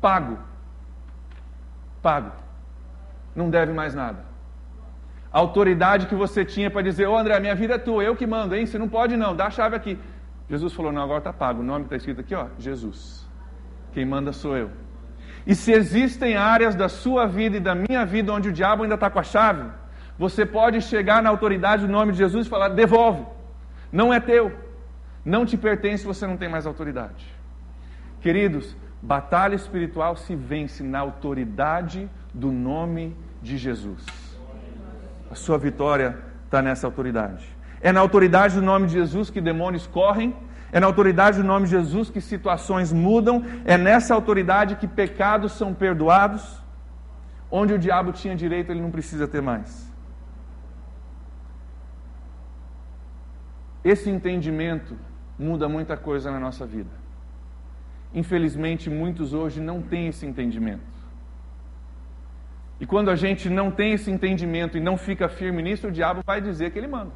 pago. 0.03 0.37
Pago. 2.03 2.33
Não 3.35 3.49
deve 3.49 3.73
mais 3.73 3.95
nada. 3.95 4.25
A 5.33 5.39
autoridade 5.39 6.09
que 6.09 6.15
você 6.15 6.45
tinha 6.45 6.71
para 6.71 6.83
dizer, 6.83 7.07
ô 7.07 7.13
oh, 7.13 7.17
André, 7.17 7.39
minha 7.41 7.55
vida 7.55 7.75
é 7.75 7.79
tua, 7.79 8.03
eu 8.03 8.15
que 8.15 8.27
mando, 8.27 8.55
hein? 8.55 8.67
Você 8.67 8.77
não 8.77 8.89
pode 8.89 9.17
não, 9.17 9.35
dá 9.35 9.47
a 9.47 9.51
chave 9.51 9.77
aqui. 9.77 9.99
Jesus 10.51 10.75
falou, 10.75 10.93
não, 10.93 11.03
agora 11.03 11.19
está 11.19 11.33
pago. 11.33 11.61
O 11.61 11.65
nome 11.65 11.85
está 11.85 11.97
escrito 11.97 12.21
aqui, 12.21 12.35
ó, 12.35 12.49
Jesus. 12.59 13.27
Quem 13.93 14.05
manda 14.05 14.33
sou 14.33 14.57
eu. 14.57 14.71
E 15.47 15.55
se 15.55 15.73
existem 15.73 16.37
áreas 16.37 16.75
da 16.75 16.89
sua 16.89 17.27
vida 17.27 17.57
e 17.57 17.61
da 17.61 17.75
minha 17.75 18.05
vida 18.05 18.33
onde 18.33 18.49
o 18.49 18.53
diabo 18.53 18.83
ainda 18.83 18.95
está 18.95 19.11
com 19.11 19.19
a 19.19 19.23
chave, 19.23 19.69
você 20.19 20.47
pode 20.47 20.81
chegar 20.81 21.23
na 21.23 21.31
autoridade 21.31 21.87
do 21.87 21.93
nome 21.93 22.13
de 22.13 22.19
Jesus 22.19 22.47
e 22.47 22.51
falar: 22.51 22.69
devolve. 22.69 23.25
Não 23.91 24.13
é 24.13 24.21
teu. 24.21 24.53
Não 25.25 25.45
te 25.45 25.57
pertence, 25.57 26.05
você 26.05 26.27
não 26.27 26.37
tem 26.37 26.49
mais 26.49 26.67
autoridade. 26.67 27.27
Queridos, 28.21 28.77
Batalha 29.03 29.57
espiritual 29.57 30.15
se 30.15 30.37
vence 30.37 30.81
na 30.81 31.01
autoridade 31.01 32.09
do 32.33 32.53
nome 32.53 33.17
de 33.43 33.59
Jesus. 33.59 34.07
A 35.29 35.35
sua 35.35 35.59
vitória 35.59 36.17
está 36.45 36.63
nessa 36.63 36.87
autoridade. 36.87 37.45
É 37.81 37.91
na 37.91 37.99
autoridade 37.99 38.55
do 38.55 38.63
nome 38.63 38.87
de 38.87 38.93
Jesus 38.93 39.29
que 39.29 39.41
demônios 39.41 39.89
correm. 39.89 40.37
É 40.73 40.81
na 40.81 40.87
autoridade 40.87 41.37
do 41.37 41.45
nome 41.45 41.67
de 41.67 41.73
Jesus 41.73 42.09
que 42.09 42.21
situações 42.21 42.93
mudam. 42.93 43.45
É 43.65 43.77
nessa 43.77 44.15
autoridade 44.15 44.77
que 44.77 44.89
pecados 44.89 45.53
são 45.53 45.75
perdoados. 45.75 46.43
Onde 47.51 47.75
o 47.75 47.79
diabo 47.79 48.11
tinha 48.13 48.35
direito, 48.35 48.73
ele 48.73 48.81
não 48.81 48.91
precisa 48.91 49.29
ter 49.29 49.43
mais. 49.43 49.93
Esse 53.85 54.09
entendimento 54.09 54.97
muda 55.39 55.69
muita 55.69 55.95
coisa 55.97 56.31
na 56.31 56.41
nossa 56.41 56.65
vida. 56.65 56.91
Infelizmente, 58.15 58.89
muitos 58.89 59.35
hoje 59.35 59.61
não 59.61 59.83
têm 59.83 60.07
esse 60.09 60.25
entendimento. 60.25 60.93
E 62.81 62.87
quando 62.87 63.11
a 63.11 63.17
gente 63.17 63.51
não 63.51 63.71
tem 63.71 63.93
esse 63.93 64.11
entendimento 64.11 64.79
e 64.79 64.81
não 64.81 64.97
fica 64.97 65.29
firme 65.29 65.63
nisso, 65.63 65.89
o 65.89 65.93
diabo 65.93 66.23
vai 66.27 66.41
dizer 66.41 66.71
que 66.71 66.79
ele 66.79 66.89
manda. 66.89 67.13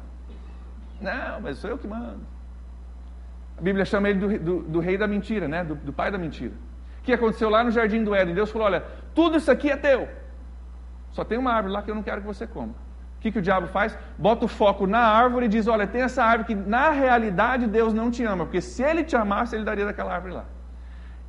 Não, 1.01 1.41
mas 1.41 1.57
sou 1.57 1.69
eu 1.71 1.77
que 1.77 1.87
mando. 1.87 2.36
A 3.57 3.61
Bíblia 3.61 3.85
chama 3.85 4.09
ele 4.09 4.19
do, 4.19 4.39
do, 4.39 4.63
do 4.63 4.79
rei 4.79 4.97
da 4.97 5.07
mentira, 5.07 5.47
né? 5.47 5.63
Do, 5.63 5.75
do, 5.75 5.93
pai 5.93 6.11
da 6.11 6.17
mentira. 6.17 6.53
O 6.99 7.03
que 7.03 7.13
aconteceu 7.13 7.49
lá 7.49 7.63
no 7.63 7.71
jardim 7.71 8.03
do 8.03 8.13
Éden? 8.13 8.35
Deus 8.35 8.51
falou: 8.51 8.67
olha, 8.67 8.83
tudo 9.15 9.37
isso 9.37 9.49
aqui 9.49 9.69
é 9.69 9.77
teu. 9.77 10.07
Só 11.11 11.23
tem 11.23 11.37
uma 11.37 11.51
árvore 11.51 11.73
lá 11.73 11.81
que 11.81 11.89
eu 11.89 11.95
não 11.95 12.03
quero 12.03 12.21
que 12.21 12.27
você 12.27 12.45
coma. 12.45 12.73
O 13.17 13.19
que, 13.19 13.31
que 13.31 13.39
o 13.39 13.41
diabo 13.41 13.67
faz? 13.67 13.97
Bota 14.17 14.45
o 14.45 14.47
foco 14.47 14.85
na 14.85 14.99
árvore 14.99 15.47
e 15.47 15.49
diz: 15.49 15.67
olha, 15.67 15.87
tem 15.87 16.01
essa 16.01 16.23
árvore 16.23 16.47
que 16.47 16.55
na 16.55 16.91
realidade 16.91 17.65
Deus 17.65 17.93
não 17.93 18.11
te 18.11 18.23
ama, 18.23 18.45
porque 18.45 18.61
se 18.61 18.83
ele 18.83 19.03
te 19.03 19.15
amasse, 19.15 19.55
ele 19.55 19.65
daria 19.65 19.85
daquela 19.85 20.13
árvore 20.13 20.33
lá 20.33 20.45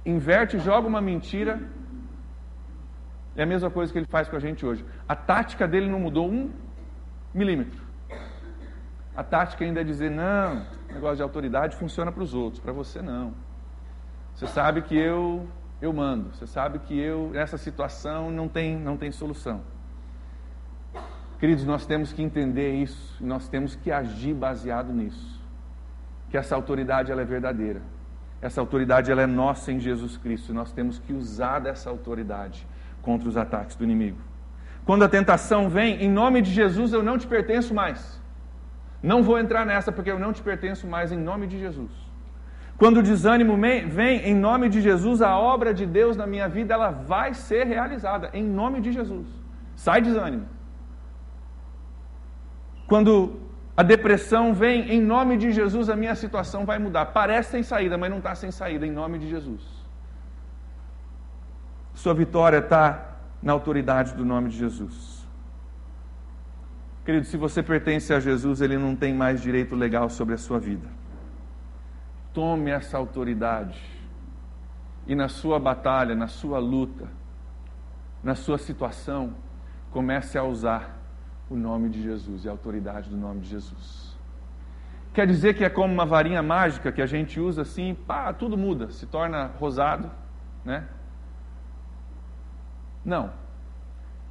inverte, 0.05 0.59
joga 0.59 0.89
uma 0.89 1.01
mentira. 1.01 1.61
É 3.37 3.43
a 3.43 3.47
mesma 3.47 3.71
coisa 3.71 3.93
que 3.93 3.99
ele 3.99 4.07
faz 4.07 4.29
com 4.29 4.37
a 4.37 4.41
gente 4.41 4.65
hoje. 4.67 4.85
A 5.09 5.15
tática 5.15 5.67
dele 5.69 5.89
não 5.89 6.01
mudou 6.01 6.29
um 6.29 6.51
milímetro. 7.33 7.81
A 9.15 9.23
tática 9.23 9.65
ainda 9.65 9.81
é 9.81 9.85
dizer: 9.85 10.11
não, 10.11 10.67
negócio 10.95 11.17
de 11.17 11.23
autoridade 11.23 11.77
funciona 11.77 12.11
para 12.11 12.23
os 12.23 12.35
outros, 12.35 12.61
para 12.61 12.73
você 12.73 13.01
não. 13.03 13.35
Você 14.35 14.47
sabe 14.47 14.83
que 14.83 14.97
eu 14.97 15.47
eu 15.81 15.93
mando. 15.93 16.35
Você 16.35 16.47
sabe 16.47 16.79
que 16.81 16.99
eu 16.99 17.31
nessa 17.33 17.59
situação 17.59 18.31
não 18.31 18.49
tem 18.49 18.77
não 18.77 18.97
tem 18.97 19.11
solução. 19.11 19.63
Queridos, 21.39 21.65
nós 21.65 21.87
temos 21.87 22.13
que 22.13 22.21
entender 22.21 22.75
isso, 22.75 23.17
nós 23.25 23.49
temos 23.49 23.77
que 23.77 23.93
agir 23.93 24.35
baseado 24.35 24.93
nisso. 24.93 25.41
Que 26.31 26.37
essa 26.37 26.57
autoridade 26.57 27.13
ela 27.13 27.23
é 27.23 27.25
verdadeira. 27.25 27.81
Essa 28.43 28.61
autoridade 28.61 29.11
ela 29.11 29.23
é 29.23 29.27
nossa 29.27 29.73
em 29.73 29.79
Jesus 29.79 30.17
Cristo. 30.17 30.53
Nós 30.53 30.73
temos 30.73 30.99
que 30.99 31.13
usar 31.13 31.61
dessa 31.61 31.91
autoridade 31.91 32.67
contra 33.03 33.29
os 33.29 33.37
ataques 33.37 33.77
do 33.77 33.85
inimigo. 33.85 34.19
Quando 34.85 35.05
a 35.05 35.09
tentação 35.09 35.69
vem, 35.69 36.03
em 36.03 36.11
nome 36.11 36.43
de 36.43 36.51
Jesus 36.51 36.93
eu 36.93 37.03
não 37.03 37.19
te 37.19 37.27
pertenço 37.27 37.73
mais. 37.73 38.21
Não 39.03 39.23
vou 39.23 39.39
entrar 39.39 39.65
nessa 39.65 39.93
porque 39.93 40.11
eu 40.11 40.19
não 40.19 40.33
te 40.33 40.43
pertenço 40.43 40.87
mais 40.87 41.13
em 41.13 41.19
nome 41.19 41.47
de 41.47 41.59
Jesus. 41.59 41.91
Quando 42.77 42.99
o 42.99 43.03
desânimo 43.03 43.57
vem, 43.89 44.21
em 44.21 44.35
nome 44.35 44.69
de 44.69 44.81
Jesus, 44.81 45.21
a 45.21 45.37
obra 45.37 45.75
de 45.75 45.85
Deus 45.85 46.17
na 46.17 46.27
minha 46.27 46.49
vida 46.49 46.75
ela 46.75 46.91
vai 46.91 47.35
ser 47.35 47.67
realizada 47.67 48.31
em 48.33 48.45
nome 48.45 48.81
de 48.81 48.93
Jesus. 48.93 49.27
Sai 49.75 50.01
desânimo. 50.01 50.47
Quando 52.87 53.41
a 53.77 53.83
depressão 53.83 54.55
vem, 54.55 54.91
em 54.93 55.01
nome 55.01 55.37
de 55.37 55.53
Jesus, 55.53 55.89
a 55.89 55.97
minha 55.97 56.15
situação 56.15 56.65
vai 56.65 56.79
mudar. 56.79 57.07
Parece 57.07 57.51
sem 57.51 57.63
saída, 57.63 57.99
mas 57.99 58.11
não 58.11 58.19
está 58.19 58.35
sem 58.35 58.51
saída, 58.51 58.87
em 58.87 58.91
nome 58.91 59.19
de 59.19 59.29
Jesus. 59.29 59.61
Sua 61.95 62.15
vitória 62.15 62.59
está 62.59 63.17
na 63.43 63.53
autoridade 63.53 64.15
do 64.15 64.25
nome 64.25 64.51
de 64.51 64.57
Jesus. 64.57 65.18
Querido, 67.09 67.25
se 67.25 67.39
você 67.39 67.63
pertence 67.63 68.13
a 68.13 68.21
Jesus, 68.21 68.61
ele 68.61 68.77
não 68.77 68.95
tem 68.95 69.15
mais 69.15 69.41
direito 69.41 69.75
legal 69.75 70.11
sobre 70.11 70.35
a 70.35 70.37
sua 70.37 70.59
vida. 70.59 70.87
Tome 72.35 72.71
essa 72.71 72.99
autoridade 72.99 73.83
e 75.07 75.15
na 75.15 75.27
sua 75.27 75.59
batalha, 75.59 76.15
na 76.15 76.27
sua 76.27 76.59
luta, 76.59 77.09
na 78.23 78.35
sua 78.35 78.59
situação, 78.59 79.33
comece 79.91 80.37
a 80.37 80.45
usar 80.45 80.99
o 81.49 81.57
nome 81.57 81.89
de 81.89 82.03
Jesus 82.03 82.45
e 82.45 82.49
a 82.49 82.51
autoridade 82.51 83.09
do 83.09 83.17
nome 83.17 83.41
de 83.41 83.49
Jesus. 83.49 84.15
Quer 85.15 85.27
dizer 85.27 85.55
que 85.55 85.65
é 85.65 85.71
como 85.71 85.91
uma 85.91 86.05
varinha 86.05 86.43
mágica 86.43 86.93
que 86.93 87.01
a 87.01 87.07
gente 87.07 87.41
usa 87.41 87.63
assim, 87.63 87.95
pá, 87.95 88.35
tudo 88.35 88.55
muda, 88.55 88.91
se 88.91 89.07
torna 89.07 89.47
rosado, 89.59 90.11
né? 90.63 90.87
Não. 93.03 93.33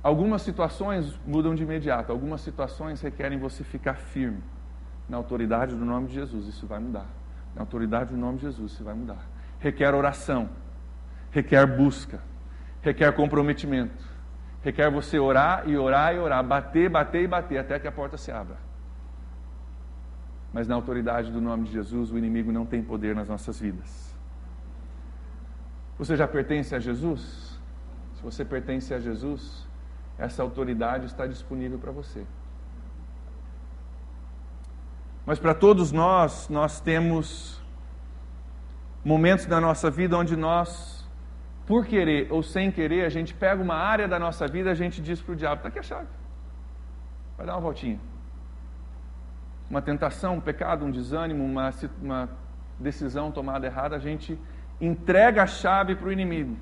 Algumas 0.03 0.41
situações 0.41 1.19
mudam 1.25 1.55
de 1.55 1.63
imediato, 1.63 2.12
algumas 2.12 2.41
situações 2.41 3.01
requerem 3.01 3.38
você 3.38 3.63
ficar 3.63 3.95
firme 3.95 4.41
na 5.10 5.17
autoridade 5.17 5.75
do 5.75 5.86
nome 5.86 6.07
de 6.07 6.15
Jesus, 6.15 6.47
isso 6.47 6.67
vai 6.67 6.79
mudar. 6.79 7.05
Na 7.55 7.62
autoridade 7.62 8.12
do 8.12 8.17
nome 8.17 8.38
de 8.38 8.43
Jesus, 8.43 8.73
isso 8.73 8.83
vai 8.83 8.93
mudar. 8.93 9.25
Requer 9.60 9.93
oração, 9.95 10.49
requer 11.31 11.65
busca, 11.65 12.21
requer 12.81 13.12
comprometimento, 13.13 14.05
requer 14.62 14.91
você 14.91 15.17
orar 15.17 15.67
e 15.67 15.77
orar 15.77 16.13
e 16.13 16.19
orar, 16.19 16.43
bater, 16.43 16.89
bater 16.89 17.23
e 17.23 17.27
bater 17.27 17.57
até 17.57 17.79
que 17.79 17.88
a 17.88 17.91
porta 17.91 18.17
se 18.17 18.31
abra. 18.31 18.57
Mas 20.53 20.67
na 20.67 20.75
autoridade 20.75 21.31
do 21.31 21.41
nome 21.41 21.65
de 21.65 21.73
Jesus, 21.73 22.12
o 22.12 22.17
inimigo 22.17 22.51
não 22.51 22.65
tem 22.65 22.83
poder 22.83 23.15
nas 23.15 23.27
nossas 23.27 23.60
vidas. 23.60 24.15
Você 25.97 26.15
já 26.15 26.27
pertence 26.27 26.75
a 26.75 26.79
Jesus? 26.79 27.60
Se 28.15 28.23
você 28.23 28.45
pertence 28.45 28.93
a 28.93 28.99
Jesus, 28.99 29.66
essa 30.17 30.41
autoridade 30.41 31.06
está 31.06 31.27
disponível 31.27 31.77
para 31.77 31.91
você. 31.91 32.25
Mas 35.25 35.38
para 35.38 35.53
todos 35.53 35.91
nós, 35.91 36.47
nós 36.49 36.80
temos 36.80 37.62
momentos 39.03 39.45
na 39.45 39.60
nossa 39.60 39.91
vida 39.91 40.17
onde 40.17 40.36
nós, 40.36 41.08
por 41.65 41.86
querer 41.86 42.32
ou 42.32 42.41
sem 42.41 42.71
querer, 42.71 43.06
a 43.06 43.10
gente 43.10 43.34
pega 43.34 43.62
uma 43.62 43.75
área 43.75 44.08
da 44.08 44.17
nossa 44.17 44.47
vida 44.47 44.71
a 44.71 44.73
gente 44.73 45.01
diz 45.01 45.21
para 45.21 45.34
o 45.34 45.36
diabo: 45.36 45.58
está 45.58 45.67
aqui 45.69 45.80
a 45.80 45.84
chave, 45.84 46.08
vai 47.38 47.45
dar 47.45 47.53
uma 47.53 47.62
voltinha. 47.62 47.99
Uma 49.69 49.82
tentação, 49.82 50.36
um 50.36 50.41
pecado, 50.41 50.86
um 50.86 50.91
desânimo, 50.91 51.43
uma, 51.43 51.71
uma 52.01 52.30
decisão 52.80 53.32
tomada 53.32 53.65
errada, 53.65 53.97
a 53.97 53.99
gente 53.99 54.39
entrega 54.80 55.43
a 55.43 55.47
chave 55.47 55.93
para 55.93 56.08
o 56.08 56.12
inimigo. 56.12 56.58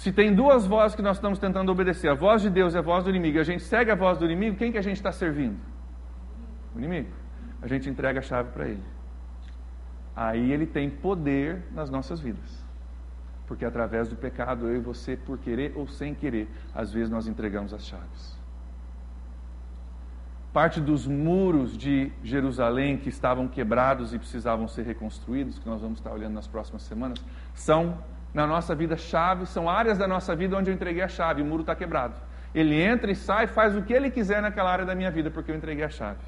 Se 0.00 0.10
tem 0.10 0.34
duas 0.34 0.66
vozes 0.66 0.96
que 0.96 1.02
nós 1.02 1.18
estamos 1.18 1.38
tentando 1.38 1.70
obedecer, 1.70 2.08
a 2.08 2.14
voz 2.14 2.40
de 2.40 2.48
Deus 2.48 2.72
e 2.72 2.78
a 2.78 2.80
voz 2.80 3.04
do 3.04 3.10
inimigo, 3.10 3.36
e 3.36 3.40
a 3.40 3.44
gente 3.44 3.62
segue 3.62 3.90
a 3.90 3.94
voz 3.94 4.16
do 4.16 4.24
inimigo, 4.24 4.56
quem 4.56 4.72
que 4.72 4.78
a 4.78 4.82
gente 4.82 4.96
está 4.96 5.12
servindo? 5.12 5.58
O 6.74 6.78
inimigo. 6.78 7.10
A 7.60 7.66
gente 7.66 7.86
entrega 7.90 8.20
a 8.20 8.22
chave 8.22 8.48
para 8.50 8.66
ele. 8.66 8.82
Aí 10.16 10.52
ele 10.52 10.64
tem 10.64 10.88
poder 10.88 11.64
nas 11.72 11.90
nossas 11.90 12.18
vidas. 12.18 12.64
Porque 13.46 13.62
através 13.62 14.08
do 14.08 14.16
pecado, 14.16 14.68
eu 14.68 14.76
e 14.76 14.80
você, 14.80 15.18
por 15.18 15.36
querer 15.36 15.74
ou 15.76 15.86
sem 15.86 16.14
querer, 16.14 16.48
às 16.74 16.90
vezes 16.90 17.10
nós 17.10 17.26
entregamos 17.26 17.74
as 17.74 17.84
chaves. 17.84 18.38
Parte 20.50 20.80
dos 20.80 21.06
muros 21.06 21.76
de 21.76 22.10
Jerusalém 22.24 22.96
que 22.96 23.10
estavam 23.10 23.46
quebrados 23.46 24.14
e 24.14 24.18
precisavam 24.18 24.66
ser 24.66 24.86
reconstruídos, 24.86 25.58
que 25.58 25.68
nós 25.68 25.82
vamos 25.82 25.98
estar 25.98 26.10
olhando 26.10 26.32
nas 26.32 26.46
próximas 26.46 26.84
semanas, 26.84 27.22
são 27.52 27.98
na 28.32 28.46
nossa 28.46 28.74
vida 28.74 28.96
chave, 28.96 29.46
são 29.46 29.68
áreas 29.68 29.98
da 29.98 30.06
nossa 30.06 30.34
vida 30.36 30.56
onde 30.56 30.70
eu 30.70 30.74
entreguei 30.74 31.02
a 31.02 31.08
chave, 31.08 31.42
o 31.42 31.44
muro 31.44 31.62
está 31.62 31.74
quebrado. 31.74 32.14
Ele 32.54 32.80
entra 32.80 33.10
e 33.10 33.16
sai, 33.16 33.46
faz 33.46 33.76
o 33.76 33.82
que 33.82 33.92
ele 33.92 34.10
quiser 34.10 34.40
naquela 34.42 34.70
área 34.70 34.84
da 34.84 34.94
minha 34.94 35.10
vida, 35.10 35.30
porque 35.30 35.50
eu 35.50 35.56
entreguei 35.56 35.84
a 35.84 35.88
chave. 35.88 36.18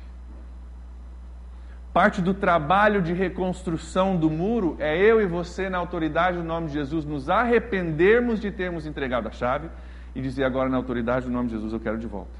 Parte 1.92 2.22
do 2.22 2.32
trabalho 2.32 3.02
de 3.02 3.12
reconstrução 3.12 4.16
do 4.16 4.30
muro 4.30 4.76
é 4.78 4.96
eu 4.96 5.20
e 5.20 5.26
você, 5.26 5.68
na 5.68 5.78
autoridade 5.78 6.38
do 6.38 6.44
nome 6.44 6.68
de 6.68 6.72
Jesus, 6.72 7.04
nos 7.04 7.28
arrependermos 7.28 8.40
de 8.40 8.50
termos 8.50 8.86
entregado 8.86 9.28
a 9.28 9.30
chave 9.30 9.68
e 10.14 10.22
dizer 10.22 10.44
agora, 10.44 10.70
na 10.70 10.78
autoridade 10.78 11.26
do 11.26 11.32
nome 11.32 11.48
de 11.48 11.54
Jesus, 11.54 11.72
eu 11.72 11.80
quero 11.80 11.98
de 11.98 12.06
volta. 12.06 12.30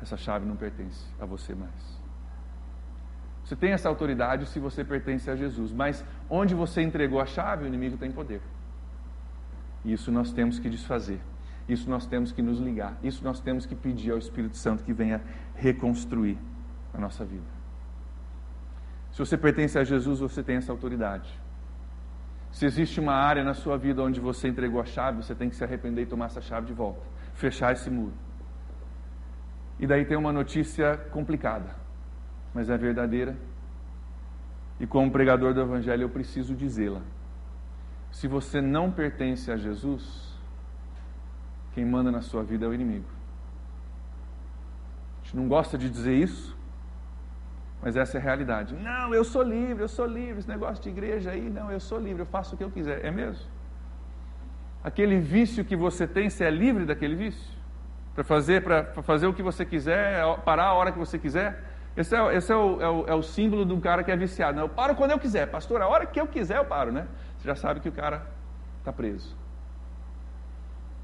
Essa 0.00 0.16
chave 0.16 0.46
não 0.46 0.56
pertence 0.56 1.04
a 1.20 1.26
você 1.26 1.54
mais. 1.54 2.02
Você 3.44 3.54
tem 3.54 3.72
essa 3.72 3.88
autoridade 3.88 4.46
se 4.46 4.58
você 4.58 4.82
pertence 4.82 5.30
a 5.30 5.36
Jesus, 5.36 5.72
mas 5.72 6.02
onde 6.30 6.54
você 6.54 6.80
entregou 6.80 7.20
a 7.20 7.26
chave, 7.26 7.64
o 7.64 7.66
inimigo 7.66 7.98
tem 7.98 8.10
poder. 8.10 8.40
Isso 9.84 10.12
nós 10.12 10.32
temos 10.32 10.58
que 10.58 10.68
desfazer. 10.70 11.20
Isso 11.68 11.88
nós 11.88 12.06
temos 12.06 12.32
que 12.32 12.42
nos 12.42 12.58
ligar. 12.58 12.98
Isso 13.02 13.24
nós 13.24 13.40
temos 13.40 13.66
que 13.66 13.74
pedir 13.74 14.12
ao 14.12 14.18
Espírito 14.18 14.56
Santo 14.56 14.84
que 14.84 14.92
venha 14.92 15.20
reconstruir 15.54 16.38
a 16.92 16.98
nossa 16.98 17.24
vida. 17.24 17.46
Se 19.12 19.18
você 19.18 19.36
pertence 19.36 19.78
a 19.78 19.84
Jesus, 19.84 20.20
você 20.20 20.42
tem 20.42 20.56
essa 20.56 20.72
autoridade. 20.72 21.30
Se 22.50 22.66
existe 22.66 23.00
uma 23.00 23.14
área 23.14 23.42
na 23.42 23.54
sua 23.54 23.76
vida 23.76 24.02
onde 24.02 24.20
você 24.20 24.48
entregou 24.48 24.80
a 24.80 24.84
chave, 24.84 25.22
você 25.22 25.34
tem 25.34 25.48
que 25.48 25.56
se 25.56 25.64
arrepender 25.64 26.02
e 26.02 26.06
tomar 26.06 26.26
essa 26.26 26.40
chave 26.40 26.66
de 26.66 26.72
volta. 26.72 27.00
Fechar 27.34 27.72
esse 27.72 27.90
muro. 27.90 28.12
E 29.80 29.86
daí 29.86 30.04
tem 30.04 30.16
uma 30.16 30.32
notícia 30.32 30.96
complicada, 31.10 31.74
mas 32.54 32.68
é 32.70 32.76
verdadeira. 32.76 33.36
E 34.78 34.86
como 34.86 35.10
pregador 35.10 35.54
do 35.54 35.60
Evangelho, 35.60 36.02
eu 36.02 36.10
preciso 36.10 36.54
dizê-la. 36.54 37.00
Se 38.12 38.28
você 38.28 38.60
não 38.60 38.90
pertence 38.90 39.50
a 39.50 39.56
Jesus, 39.56 40.32
quem 41.74 41.84
manda 41.84 42.10
na 42.12 42.20
sua 42.20 42.42
vida 42.42 42.66
é 42.66 42.68
o 42.68 42.74
inimigo. 42.74 43.08
A 45.20 45.24
gente 45.24 45.36
não 45.36 45.48
gosta 45.48 45.78
de 45.78 45.88
dizer 45.88 46.14
isso, 46.14 46.56
mas 47.80 47.96
essa 47.96 48.18
é 48.18 48.20
a 48.20 48.22
realidade. 48.22 48.74
Não, 48.74 49.14
eu 49.14 49.24
sou 49.24 49.42
livre, 49.42 49.82
eu 49.82 49.88
sou 49.88 50.06
livre. 50.06 50.38
Esse 50.38 50.48
negócio 50.48 50.82
de 50.82 50.90
igreja 50.90 51.30
aí, 51.30 51.48
não, 51.48 51.72
eu 51.72 51.80
sou 51.80 51.98
livre, 51.98 52.22
eu 52.22 52.26
faço 52.26 52.54
o 52.54 52.58
que 52.58 52.62
eu 52.62 52.70
quiser. 52.70 53.04
É 53.04 53.10
mesmo? 53.10 53.44
Aquele 54.84 55.18
vício 55.18 55.64
que 55.64 55.74
você 55.74 56.06
tem, 56.06 56.28
você 56.28 56.44
é 56.44 56.50
livre 56.50 56.84
daquele 56.84 57.16
vício? 57.16 57.50
Para 58.14 58.22
fazer, 58.22 58.62
fazer 59.02 59.26
o 59.26 59.32
que 59.32 59.42
você 59.42 59.64
quiser, 59.64 60.22
parar 60.44 60.66
a 60.66 60.74
hora 60.74 60.92
que 60.92 60.98
você 60.98 61.18
quiser? 61.18 61.72
Esse 61.96 62.14
é, 62.14 62.36
esse 62.36 62.52
é, 62.52 62.56
o, 62.56 62.80
é, 62.80 62.88
o, 62.88 63.04
é 63.08 63.14
o 63.14 63.22
símbolo 63.22 63.64
de 63.64 63.72
um 63.72 63.80
cara 63.80 64.02
que 64.04 64.10
é 64.10 64.16
viciado. 64.16 64.56
Não, 64.56 64.64
eu 64.64 64.68
paro 64.68 64.94
quando 64.94 65.10
eu 65.10 65.18
quiser, 65.18 65.46
pastor, 65.46 65.80
a 65.82 65.88
hora 65.88 66.06
que 66.06 66.20
eu 66.20 66.26
quiser 66.26 66.58
eu 66.58 66.64
paro, 66.64 66.92
né? 66.92 67.06
Você 67.42 67.48
já 67.48 67.56
sabe 67.56 67.80
que 67.80 67.88
o 67.88 67.92
cara 67.92 68.24
está 68.78 68.92
preso. 68.92 69.36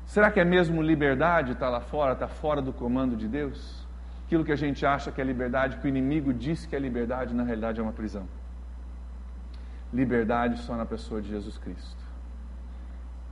Será 0.07 0.31
que 0.31 0.39
é 0.39 0.45
mesmo 0.45 0.81
liberdade 0.81 1.51
estar 1.51 1.67
tá 1.67 1.71
lá 1.73 1.81
fora, 1.81 2.13
estar 2.13 2.29
tá 2.29 2.33
fora 2.33 2.63
do 2.63 2.73
comando 2.73 3.17
de 3.17 3.27
Deus? 3.27 3.85
Aquilo 4.25 4.45
que 4.45 4.53
a 4.53 4.57
gente 4.57 4.87
acha 4.87 5.11
que 5.11 5.21
é 5.21 5.25
liberdade, 5.25 5.79
que 5.79 5.87
o 5.87 5.89
inimigo 5.89 6.33
diz 6.33 6.65
que 6.65 6.77
é 6.77 6.79
liberdade, 6.79 7.35
na 7.35 7.43
realidade 7.43 7.81
é 7.81 7.83
uma 7.83 7.93
prisão. 7.93 8.29
Liberdade 9.93 10.61
só 10.61 10.77
na 10.77 10.87
pessoa 10.87 11.21
de 11.21 11.29
Jesus 11.29 11.59
Cristo. 11.59 12.05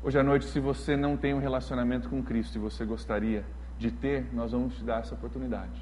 Hoje 0.02 0.18
à 0.18 0.24
noite, 0.24 0.46
se 0.46 0.58
você 0.58 0.96
não 0.96 1.16
tem 1.16 1.32
um 1.32 1.38
relacionamento 1.38 2.08
com 2.08 2.20
Cristo 2.24 2.56
e 2.56 2.58
você 2.58 2.84
gostaria 2.84 3.44
de 3.78 3.92
ter, 3.92 4.34
nós 4.34 4.50
vamos 4.50 4.74
te 4.74 4.82
dar 4.82 4.98
essa 4.98 5.14
oportunidade 5.14 5.80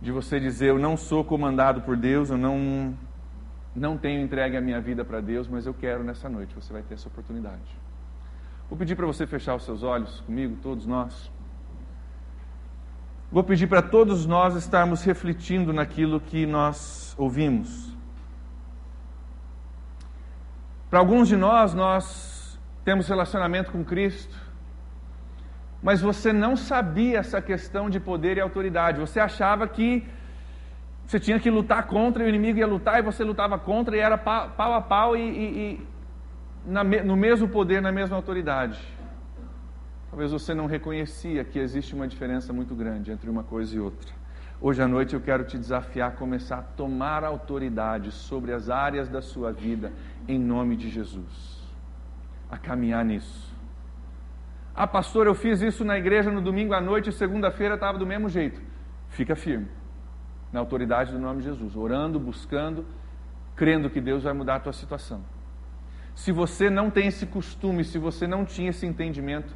de 0.00 0.12
você 0.12 0.38
dizer: 0.38 0.68
Eu 0.70 0.78
não 0.78 0.96
sou 0.96 1.24
comandado 1.24 1.80
por 1.80 1.96
Deus, 1.96 2.28
eu 2.28 2.36
não, 2.36 2.94
não 3.74 3.96
tenho 3.96 4.22
entregue 4.22 4.56
a 4.56 4.60
minha 4.60 4.80
vida 4.80 5.04
para 5.04 5.20
Deus, 5.20 5.48
mas 5.48 5.66
eu 5.66 5.72
quero 5.72 6.04
nessa 6.04 6.28
noite. 6.28 6.54
Você 6.54 6.72
vai 6.72 6.82
ter 6.82 6.94
essa 6.94 7.08
oportunidade. 7.08 7.80
Vou 8.68 8.78
pedir 8.78 8.94
para 8.96 9.06
você 9.06 9.26
fechar 9.26 9.54
os 9.54 9.64
seus 9.64 9.82
olhos 9.82 10.20
comigo, 10.20 10.56
todos 10.62 10.86
nós. 10.86 11.30
Vou 13.30 13.42
pedir 13.42 13.66
para 13.66 13.80
todos 13.80 14.26
nós 14.26 14.54
estarmos 14.56 15.02
refletindo 15.02 15.72
naquilo 15.72 16.20
que 16.20 16.44
nós 16.44 17.14
ouvimos. 17.18 17.96
Para 20.90 20.98
alguns 20.98 21.28
de 21.28 21.36
nós, 21.36 21.72
nós 21.72 22.60
temos 22.84 23.08
relacionamento 23.08 23.72
com 23.72 23.82
Cristo, 23.82 24.36
mas 25.82 26.02
você 26.02 26.30
não 26.30 26.54
sabia 26.54 27.18
essa 27.18 27.40
questão 27.40 27.88
de 27.88 27.98
poder 27.98 28.36
e 28.36 28.40
autoridade. 28.40 29.00
Você 29.00 29.18
achava 29.18 29.66
que 29.66 30.06
você 31.06 31.20
tinha 31.20 31.38
que 31.38 31.50
lutar 31.50 31.86
contra 31.86 32.22
e 32.22 32.26
o 32.26 32.28
inimigo 32.28 32.58
ia 32.58 32.66
lutar 32.66 32.98
e 32.98 33.02
você 33.02 33.24
lutava 33.24 33.58
contra 33.58 33.96
e 33.96 34.00
era 34.00 34.16
pau 34.16 34.72
a 34.72 34.80
pau 34.80 35.16
e, 35.16 35.20
e, 35.20 35.44
e 35.44 35.86
na, 36.66 36.82
no 36.82 37.16
mesmo 37.16 37.48
poder, 37.48 37.82
na 37.82 37.92
mesma 37.92 38.16
autoridade. 38.16 38.80
Talvez 40.08 40.30
você 40.30 40.54
não 40.54 40.66
reconhecia 40.66 41.44
que 41.44 41.58
existe 41.58 41.94
uma 41.94 42.06
diferença 42.06 42.52
muito 42.52 42.74
grande 42.74 43.10
entre 43.10 43.28
uma 43.28 43.42
coisa 43.42 43.74
e 43.76 43.80
outra. 43.80 44.10
Hoje 44.60 44.82
à 44.82 44.86
noite 44.86 45.14
eu 45.14 45.20
quero 45.20 45.44
te 45.44 45.58
desafiar 45.58 46.10
a 46.10 46.12
começar 46.12 46.58
a 46.58 46.62
tomar 46.62 47.24
autoridade 47.24 48.12
sobre 48.12 48.52
as 48.52 48.70
áreas 48.70 49.08
da 49.08 49.20
sua 49.20 49.52
vida 49.52 49.92
em 50.28 50.38
nome 50.38 50.76
de 50.76 50.88
Jesus. 50.88 51.60
A 52.50 52.56
caminhar 52.56 53.04
nisso 53.04 53.50
Ah, 54.74 54.86
pastor, 54.86 55.26
eu 55.26 55.34
fiz 55.34 55.62
isso 55.62 55.84
na 55.84 55.98
igreja 55.98 56.30
no 56.30 56.40
domingo 56.40 56.74
à 56.74 56.80
noite 56.80 57.10
e 57.10 57.12
segunda-feira 57.12 57.74
estava 57.74 57.98
do 57.98 58.06
mesmo 58.06 58.28
jeito. 58.28 58.60
Fica 59.08 59.34
firme 59.34 59.81
na 60.52 60.60
autoridade 60.60 61.12
do 61.12 61.18
nome 61.18 61.40
de 61.40 61.48
Jesus, 61.48 61.74
orando, 61.74 62.20
buscando, 62.20 62.84
crendo 63.56 63.88
que 63.88 64.00
Deus 64.00 64.22
vai 64.24 64.32
mudar 64.32 64.56
a 64.56 64.60
tua 64.60 64.72
situação. 64.72 65.22
Se 66.14 66.30
você 66.30 66.68
não 66.68 66.90
tem 66.90 67.06
esse 67.06 67.24
costume, 67.24 67.84
se 67.84 67.98
você 67.98 68.26
não 68.26 68.44
tinha 68.44 68.70
esse 68.70 68.84
entendimento, 68.84 69.54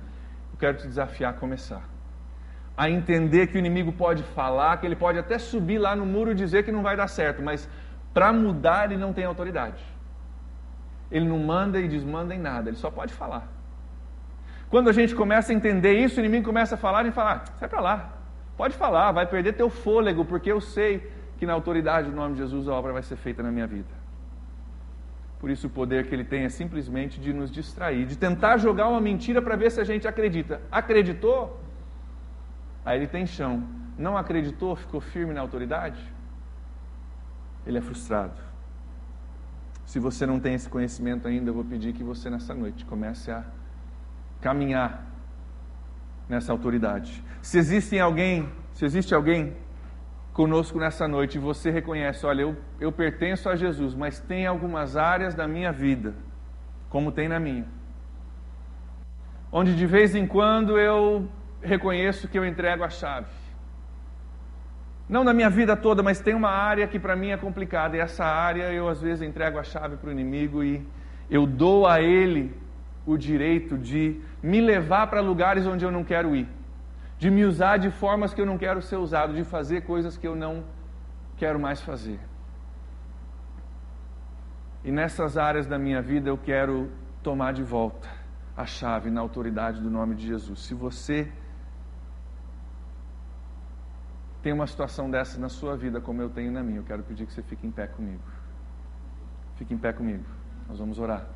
eu 0.53 0.59
quero 0.59 0.79
te 0.79 0.87
desafiar 0.87 1.35
a 1.35 1.37
começar. 1.37 1.83
A 2.77 2.89
entender 2.89 3.49
que 3.49 3.57
o 3.57 3.59
inimigo 3.59 3.93
pode 3.93 4.23
falar, 4.23 4.79
que 4.79 4.87
ele 4.87 4.97
pode 4.97 5.19
até 5.19 5.39
subir 5.39 5.79
lá 5.79 5.95
no 5.95 6.07
muro 6.07 6.33
e 6.33 6.35
dizer 6.35 6.65
que 6.65 6.73
não 6.73 6.83
vai 6.83 6.97
dar 6.97 7.09
certo, 7.09 7.43
mas 7.43 7.69
para 8.15 8.33
mudar 8.33 8.87
ele 8.87 8.97
não 8.97 9.13
tem 9.13 9.25
autoridade. 9.25 9.85
Ele 11.11 11.29
não 11.29 11.39
manda 11.39 11.79
e 11.79 11.87
desmanda 11.87 12.35
em 12.35 12.39
nada, 12.39 12.71
ele 12.71 12.77
só 12.77 12.91
pode 12.91 13.13
falar. 13.13 13.49
Quando 14.69 14.89
a 14.89 14.93
gente 14.93 15.15
começa 15.15 15.53
a 15.53 15.55
entender 15.55 15.93
isso, 15.99 16.17
o 16.17 16.21
inimigo 16.21 16.47
começa 16.47 16.75
a 16.75 16.79
falar 16.79 17.07
e 17.07 17.13
falar: 17.13 17.45
ah, 17.47 17.53
sai 17.59 17.69
para 17.69 17.81
lá, 17.81 18.16
pode 18.57 18.77
falar, 18.77 19.13
vai 19.13 19.27
perder 19.27 19.53
teu 19.53 19.69
fôlego, 19.69 20.25
porque 20.25 20.51
eu 20.51 20.61
sei 20.61 21.11
que 21.39 21.47
na 21.47 21.53
autoridade 21.53 22.11
do 22.11 22.17
nome 22.17 22.35
de 22.35 22.41
Jesus 22.41 22.69
a 22.69 22.73
obra 22.73 22.93
vai 22.93 23.03
ser 23.03 23.17
feita 23.17 23.43
na 23.43 23.51
minha 23.51 23.67
vida. 23.67 24.07
Por 25.39 25.51
isso, 25.51 25.67
o 25.67 25.71
poder 25.71 26.07
que 26.09 26.15
ele 26.15 26.25
tem 26.25 26.45
é 26.45 26.49
simplesmente 26.49 27.21
de 27.21 27.33
nos 27.33 27.51
distrair, 27.51 28.07
de 28.07 28.17
tentar 28.17 28.57
jogar 28.57 28.89
uma 28.89 29.01
mentira 29.01 29.43
para 29.43 29.55
ver 29.55 29.71
se 29.71 29.81
a 29.81 29.85
gente 29.85 30.09
acredita. 30.09 30.61
Acreditou? 30.73 31.61
Aí 32.85 32.99
ele 32.99 33.07
tem 33.07 33.27
chão. 33.27 33.63
Não 33.99 34.17
acreditou? 34.17 34.75
Ficou 34.75 35.01
firme 35.01 35.35
na 35.35 35.41
autoridade? 35.43 36.01
Ele 37.67 37.79
é 37.79 37.81
frustrado. 37.81 38.35
Se 39.85 39.99
você 40.01 40.27
não 40.27 40.41
tem 40.41 40.55
esse 40.55 40.69
conhecimento 40.69 41.29
ainda, 41.29 41.51
eu 41.51 41.55
vou 41.55 41.65
pedir 41.65 41.93
que 41.93 42.03
você 42.03 42.31
nessa 42.31 42.55
noite 42.55 42.85
comece 42.85 43.31
a 43.31 43.45
caminhar 44.41 45.06
nessa 46.29 46.53
autoridade. 46.53 47.23
Se 47.41 47.59
existe 47.59 47.99
alguém, 47.99 48.49
se 48.73 48.85
existe 48.85 49.15
alguém 49.15 49.55
conosco 50.33 50.79
nessa 50.79 51.09
noite 51.09 51.37
e 51.37 51.41
você 51.41 51.71
reconhece, 51.71 52.27
olha, 52.27 52.43
eu, 52.43 52.57
eu 52.79 52.93
pertenço 52.93 53.49
a 53.49 53.57
Jesus, 53.57 53.95
mas 53.95 54.21
tem 54.21 54.47
algumas 54.47 54.97
áreas 54.97 55.35
da 55.35 55.49
minha 55.49 55.73
vida, 55.73 56.15
como 56.91 57.11
tem 57.11 57.29
na 57.29 57.41
minha, 57.41 57.67
onde 59.51 59.75
de 59.75 59.87
vez 59.87 60.15
em 60.15 60.27
quando 60.27 60.79
eu 60.79 61.29
reconheço 61.63 62.29
que 62.29 62.39
eu 62.39 62.45
entrego 62.45 62.85
a 62.85 62.91
chave. 62.91 63.31
Não 65.09 65.23
na 65.23 65.33
minha 65.33 65.49
vida 65.49 65.77
toda, 65.77 66.03
mas 66.03 66.21
tem 66.21 66.35
uma 66.35 66.51
área 66.51 66.87
que 66.87 66.99
para 66.99 67.15
mim 67.15 67.31
é 67.31 67.37
complicada, 67.37 67.97
e 67.97 68.01
essa 68.01 68.25
área 68.25 68.73
eu 68.73 68.89
às 68.89 69.01
vezes 69.01 69.23
entrego 69.23 69.59
a 69.59 69.63
chave 69.63 69.97
para 69.97 70.09
o 70.09 70.13
inimigo 70.13 70.65
e 70.65 70.87
eu 71.31 71.47
dou 71.47 71.87
a 71.87 72.03
ele 72.03 72.53
o 73.07 73.17
direito 73.17 73.79
de 73.79 74.21
me 74.53 74.61
levar 74.61 75.05
para 75.11 75.21
lugares 75.31 75.67
onde 75.67 75.85
eu 75.85 75.93
não 75.97 76.05
quero 76.13 76.31
ir 76.41 76.49
de 77.19 77.31
me 77.31 77.45
usar 77.45 77.79
de 77.79 77.91
formas 77.91 78.35
que 78.35 78.41
eu 78.41 78.47
não 78.47 78.59
quero 78.59 78.81
ser 78.83 78.97
usado, 78.97 79.35
de 79.35 79.45
fazer 79.45 79.83
coisas 79.83 80.17
que 80.17 80.29
eu 80.29 80.37
não 80.37 80.65
quero 81.37 81.59
mais 81.59 81.81
fazer. 81.81 82.21
E 84.85 84.91
nessas 84.93 85.37
áreas 85.37 85.67
da 85.67 85.79
minha 85.79 86.01
vida 86.01 86.29
eu 86.29 86.39
quero 86.39 86.91
tomar 87.23 87.53
de 87.53 87.63
volta 87.63 88.09
a 88.57 88.67
chave 88.67 89.11
na 89.11 89.21
autoridade 89.21 89.81
do 89.81 89.91
nome 89.91 90.15
de 90.15 90.27
Jesus. 90.27 90.61
Se 90.61 90.75
você 90.75 91.31
tem 94.43 94.53
uma 94.53 94.67
situação 94.67 95.11
dessa 95.11 95.41
na 95.41 95.49
sua 95.49 95.77
vida, 95.77 96.01
como 96.01 96.23
eu 96.23 96.31
tenho 96.31 96.53
na 96.53 96.63
minha, 96.63 96.79
eu 96.79 96.85
quero 96.85 97.03
pedir 97.03 97.27
que 97.27 97.33
você 97.33 97.43
fique 97.43 97.67
em 97.67 97.71
pé 97.71 97.87
comigo. 97.87 98.23
Fique 99.57 99.75
em 99.75 99.79
pé 99.79 99.93
comigo. 99.93 100.25
Nós 100.69 100.79
vamos 100.79 100.99
orar. 100.99 101.36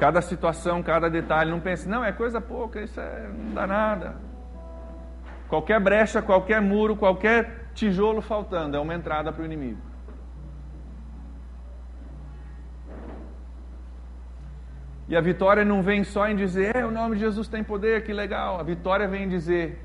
Cada 0.00 0.22
situação, 0.22 0.82
cada 0.82 1.10
detalhe, 1.10 1.50
não 1.50 1.60
pense, 1.60 1.86
não, 1.86 2.02
é 2.02 2.10
coisa 2.10 2.40
pouca, 2.40 2.80
isso 2.80 2.98
é, 2.98 3.28
não 3.28 3.52
dá 3.52 3.66
nada. 3.66 4.14
Qualquer 5.46 5.78
brecha, 5.78 6.22
qualquer 6.22 6.58
muro, 6.62 6.96
qualquer 6.96 7.66
tijolo 7.74 8.22
faltando 8.22 8.78
é 8.78 8.80
uma 8.80 8.94
entrada 8.94 9.30
para 9.30 9.42
o 9.42 9.44
inimigo. 9.44 9.82
E 15.06 15.14
a 15.14 15.20
vitória 15.20 15.66
não 15.66 15.82
vem 15.82 16.02
só 16.02 16.26
em 16.26 16.34
dizer, 16.34 16.76
é, 16.76 16.86
o 16.86 16.90
nome 16.90 17.16
de 17.16 17.20
Jesus 17.20 17.46
tem 17.46 17.62
poder, 17.62 18.02
que 18.02 18.12
legal. 18.14 18.58
A 18.58 18.62
vitória 18.62 19.06
vem 19.06 19.24
em 19.24 19.28
dizer, 19.28 19.84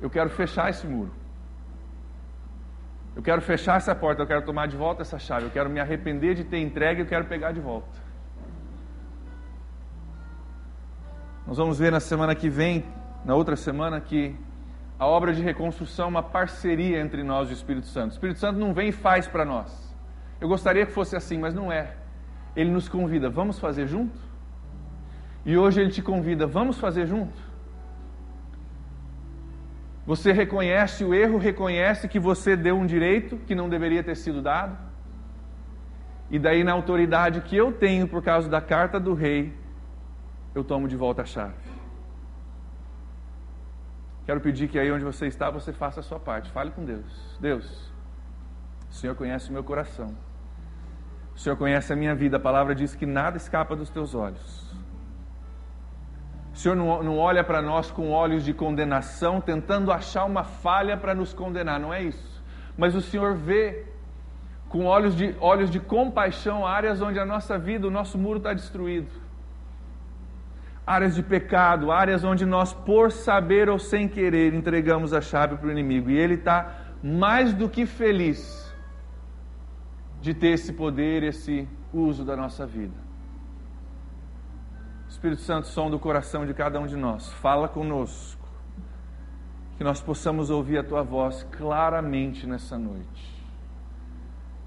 eu 0.00 0.08
quero 0.08 0.30
fechar 0.30 0.70
esse 0.70 0.86
muro. 0.86 1.12
Eu 3.16 3.22
quero 3.22 3.42
fechar 3.42 3.78
essa 3.78 3.96
porta, 3.96 4.22
eu 4.22 4.28
quero 4.28 4.42
tomar 4.42 4.68
de 4.68 4.76
volta 4.76 5.02
essa 5.02 5.18
chave, 5.18 5.46
eu 5.46 5.50
quero 5.50 5.68
me 5.68 5.80
arrepender 5.80 6.36
de 6.36 6.44
ter 6.44 6.58
entregue, 6.58 7.00
eu 7.00 7.06
quero 7.06 7.24
pegar 7.24 7.50
de 7.50 7.60
volta. 7.60 8.13
Nós 11.46 11.58
vamos 11.58 11.78
ver 11.78 11.92
na 11.92 12.00
semana 12.00 12.34
que 12.34 12.48
vem, 12.48 12.84
na 13.24 13.34
outra 13.34 13.54
semana, 13.54 14.00
que 14.00 14.34
a 14.98 15.06
obra 15.06 15.32
de 15.34 15.42
reconstrução 15.42 16.06
é 16.06 16.08
uma 16.08 16.22
parceria 16.22 17.00
entre 17.00 17.22
nós 17.22 17.50
e 17.50 17.52
o 17.52 17.54
Espírito 17.54 17.86
Santo. 17.86 18.12
O 18.12 18.14
Espírito 18.14 18.38
Santo 18.38 18.58
não 18.58 18.72
vem 18.72 18.88
e 18.88 18.92
faz 18.92 19.26
para 19.26 19.44
nós. 19.44 19.94
Eu 20.40 20.48
gostaria 20.48 20.86
que 20.86 20.92
fosse 20.92 21.14
assim, 21.16 21.38
mas 21.38 21.54
não 21.54 21.70
é. 21.70 21.96
Ele 22.56 22.70
nos 22.70 22.88
convida, 22.88 23.28
vamos 23.28 23.58
fazer 23.58 23.86
junto? 23.86 24.18
E 25.44 25.56
hoje 25.58 25.82
ele 25.82 25.90
te 25.90 26.00
convida, 26.00 26.46
vamos 26.46 26.78
fazer 26.78 27.06
junto? 27.06 27.38
Você 30.06 30.32
reconhece 30.32 31.04
o 31.04 31.12
erro, 31.12 31.36
reconhece 31.36 32.08
que 32.08 32.18
você 32.18 32.56
deu 32.56 32.76
um 32.76 32.86
direito 32.86 33.36
que 33.36 33.54
não 33.54 33.68
deveria 33.68 34.02
ter 34.02 34.16
sido 34.16 34.40
dado? 34.40 34.76
E 36.30 36.38
daí, 36.38 36.64
na 36.64 36.72
autoridade 36.72 37.42
que 37.42 37.54
eu 37.54 37.70
tenho 37.70 38.08
por 38.08 38.22
causa 38.22 38.48
da 38.48 38.60
carta 38.60 38.98
do 38.98 39.12
rei, 39.12 39.52
eu 40.54 40.62
tomo 40.62 40.86
de 40.86 40.96
volta 40.96 41.22
a 41.22 41.24
chave. 41.24 41.54
Quero 44.24 44.40
pedir 44.40 44.68
que 44.68 44.78
aí 44.78 44.90
onde 44.90 45.04
você 45.04 45.26
está, 45.26 45.50
você 45.50 45.72
faça 45.72 46.00
a 46.00 46.02
sua 46.02 46.18
parte. 46.18 46.50
Fale 46.50 46.70
com 46.70 46.84
Deus. 46.84 47.36
Deus, 47.40 47.92
o 48.88 48.94
Senhor 48.94 49.14
conhece 49.14 49.50
o 49.50 49.52
meu 49.52 49.62
coração. 49.62 50.14
O 51.34 51.38
Senhor 51.38 51.56
conhece 51.56 51.92
a 51.92 51.96
minha 51.96 52.14
vida. 52.14 52.36
A 52.36 52.40
palavra 52.40 52.74
diz 52.74 52.94
que 52.94 53.04
nada 53.04 53.36
escapa 53.36 53.74
dos 53.76 53.90
teus 53.90 54.14
olhos. 54.14 54.72
O 56.54 56.56
Senhor 56.56 56.76
não, 56.76 57.02
não 57.02 57.18
olha 57.18 57.42
para 57.42 57.60
nós 57.60 57.90
com 57.90 58.12
olhos 58.12 58.44
de 58.44 58.54
condenação, 58.54 59.40
tentando 59.40 59.90
achar 59.90 60.24
uma 60.24 60.44
falha 60.44 60.96
para 60.96 61.14
nos 61.14 61.34
condenar. 61.34 61.80
Não 61.80 61.92
é 61.92 62.02
isso. 62.02 62.42
Mas 62.78 62.94
o 62.94 63.00
Senhor 63.00 63.34
vê 63.34 63.84
com 64.68 64.86
olhos 64.86 65.14
de, 65.14 65.34
olhos 65.40 65.68
de 65.68 65.80
compaixão 65.80 66.66
áreas 66.66 67.02
onde 67.02 67.18
a 67.18 67.26
nossa 67.26 67.58
vida, 67.58 67.86
o 67.86 67.90
nosso 67.90 68.16
muro 68.16 68.38
está 68.38 68.54
destruído 68.54 69.23
áreas 70.86 71.14
de 71.14 71.22
pecado, 71.22 71.90
áreas 71.90 72.24
onde 72.24 72.44
nós, 72.44 72.72
por 72.72 73.10
saber 73.10 73.68
ou 73.68 73.78
sem 73.78 74.08
querer, 74.08 74.52
entregamos 74.52 75.12
a 75.12 75.20
chave 75.20 75.56
para 75.56 75.68
o 75.68 75.70
inimigo. 75.70 76.10
E 76.10 76.18
ele 76.18 76.34
está 76.34 76.94
mais 77.02 77.54
do 77.54 77.68
que 77.68 77.86
feliz 77.86 78.72
de 80.20 80.34
ter 80.34 80.48
esse 80.48 80.72
poder, 80.72 81.22
esse 81.22 81.68
uso 81.92 82.24
da 82.24 82.36
nossa 82.36 82.66
vida. 82.66 83.04
Espírito 85.08 85.42
Santo, 85.42 85.68
som 85.68 85.90
do 85.90 85.98
coração 85.98 86.44
de 86.44 86.52
cada 86.52 86.80
um 86.80 86.86
de 86.86 86.96
nós, 86.96 87.32
fala 87.34 87.68
conosco, 87.68 88.46
que 89.76 89.84
nós 89.84 90.00
possamos 90.00 90.50
ouvir 90.50 90.78
a 90.78 90.84
tua 90.84 91.02
voz 91.02 91.46
claramente 91.50 92.46
nessa 92.46 92.78
noite 92.78 93.33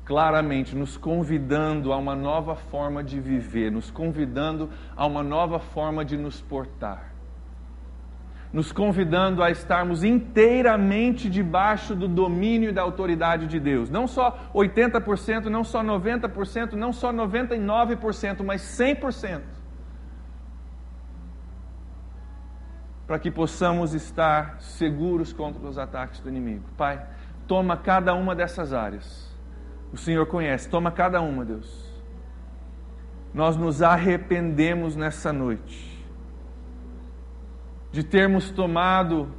claramente 0.08 0.74
nos 0.74 0.96
convidando 0.96 1.92
a 1.92 1.98
uma 1.98 2.16
nova 2.16 2.56
forma 2.56 3.04
de 3.04 3.20
viver, 3.20 3.70
nos 3.70 3.92
convidando 3.92 4.70
a 4.96 5.06
uma 5.06 5.22
nova 5.22 5.60
forma 5.60 6.06
de 6.06 6.16
nos 6.16 6.40
portar, 6.40 7.12
nos 8.54 8.72
convidando 8.72 9.44
a 9.44 9.52
estarmos 9.52 10.06
inteiramente 10.06 11.30
debaixo 11.30 11.94
do 11.94 12.08
domínio 12.08 12.70
e 12.70 12.72
da 12.72 12.84
autoridade 12.84 13.48
de 13.48 13.60
Deus. 13.60 13.90
Não 13.90 14.08
só 14.08 14.50
80%, 14.56 15.48
não 15.48 15.66
só 15.66 15.84
90%, 15.84 16.72
não 16.72 16.94
só 16.94 17.12
99%, 17.12 18.46
mas 18.46 18.62
100%. 18.62 19.42
Para 23.06 23.20
que 23.20 23.30
possamos 23.30 23.94
estar 23.94 24.56
seguros 24.62 25.34
contra 25.34 25.68
os 25.68 25.78
ataques 25.78 26.22
do 26.22 26.30
inimigo. 26.30 26.64
Pai, 26.78 27.06
toma 27.46 27.76
cada 27.76 28.14
uma 28.14 28.34
dessas 28.34 28.72
áreas 28.72 29.28
o 29.92 29.98
Senhor 29.98 30.26
conhece. 30.26 30.70
Toma 30.70 30.92
cada 30.92 31.22
uma, 31.22 31.46
Deus. 31.46 31.88
Nós 33.34 33.56
nos 33.56 33.82
arrependemos 33.82 34.96
nessa 34.96 35.32
noite 35.32 35.98
de 37.92 38.04
termos 38.04 38.52
tomado 38.52 39.32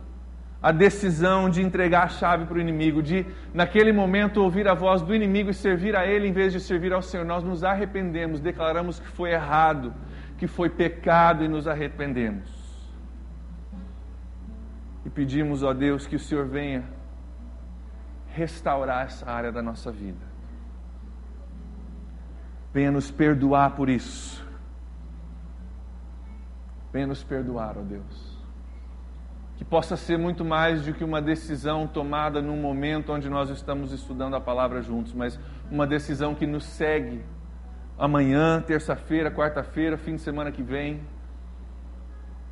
a 0.61 0.72
decisão 0.72 1.49
de 1.49 1.62
entregar 1.62 2.05
a 2.05 2.09
chave 2.09 2.44
para 2.46 2.59
o 2.59 2.61
inimigo, 2.61 3.01
de 3.01 3.24
naquele 3.55 3.92
momento 3.92 4.42
ouvir 4.42 4.66
a 4.66 4.74
voz 4.74 5.01
do 5.03 5.14
inimigo 5.14 5.51
e 5.51 5.55
servir 5.55 5.94
a 5.94 6.05
ele 6.07 6.26
em 6.26 6.32
vez 6.32 6.53
de 6.53 6.59
servir 6.59 6.92
ao 6.92 7.01
Senhor. 7.01 7.24
Nós 7.24 7.44
nos 7.44 7.62
arrependemos, 7.62 8.40
declaramos 8.40 8.99
que 8.99 9.07
foi 9.07 9.30
errado, 9.30 9.94
que 10.36 10.49
foi 10.49 10.68
pecado 10.68 11.44
e 11.44 11.49
nos 11.49 11.68
arrependemos. 11.68 12.51
E 15.05 15.11
pedimos, 15.11 15.62
ó 15.62 15.72
Deus, 15.72 16.07
que 16.07 16.16
o 16.16 16.18
Senhor 16.18 16.46
venha 16.46 16.84
restaurar 18.26 19.07
essa 19.07 19.30
área 19.30 19.53
da 19.53 19.62
nossa 19.62 19.92
vida. 19.92 20.28
Venha 22.73 22.91
nos 22.91 23.11
perdoar 23.11 23.75
por 23.75 23.89
isso. 23.89 24.47
Venha 26.93 27.07
nos 27.07 27.23
perdoar, 27.23 27.77
ó 27.79 27.83
Deus. 27.83 28.39
Que 29.57 29.64
possa 29.64 29.97
ser 29.97 30.19
muito 30.19 30.45
mais 30.45 30.85
do 30.85 30.93
que 30.93 31.03
uma 31.03 31.21
decisão 31.21 31.87
tomada 31.87 32.41
num 32.41 32.61
momento 32.61 33.12
onde 33.12 33.29
nós 33.29 33.51
estamos 33.51 33.93
estudando 33.93 34.37
a 34.37 34.41
palavra 34.41 34.81
juntos, 34.83 35.12
mas 35.12 35.39
uma 35.71 35.87
decisão 35.87 36.35
que 36.35 36.47
nos 36.47 36.64
segue 36.64 37.23
amanhã, 37.99 38.61
terça-feira, 38.61 39.31
quarta-feira, 39.31 39.97
fim 39.99 40.14
de 40.14 40.21
semana 40.21 40.53
que 40.53 40.62
vem. 40.62 41.03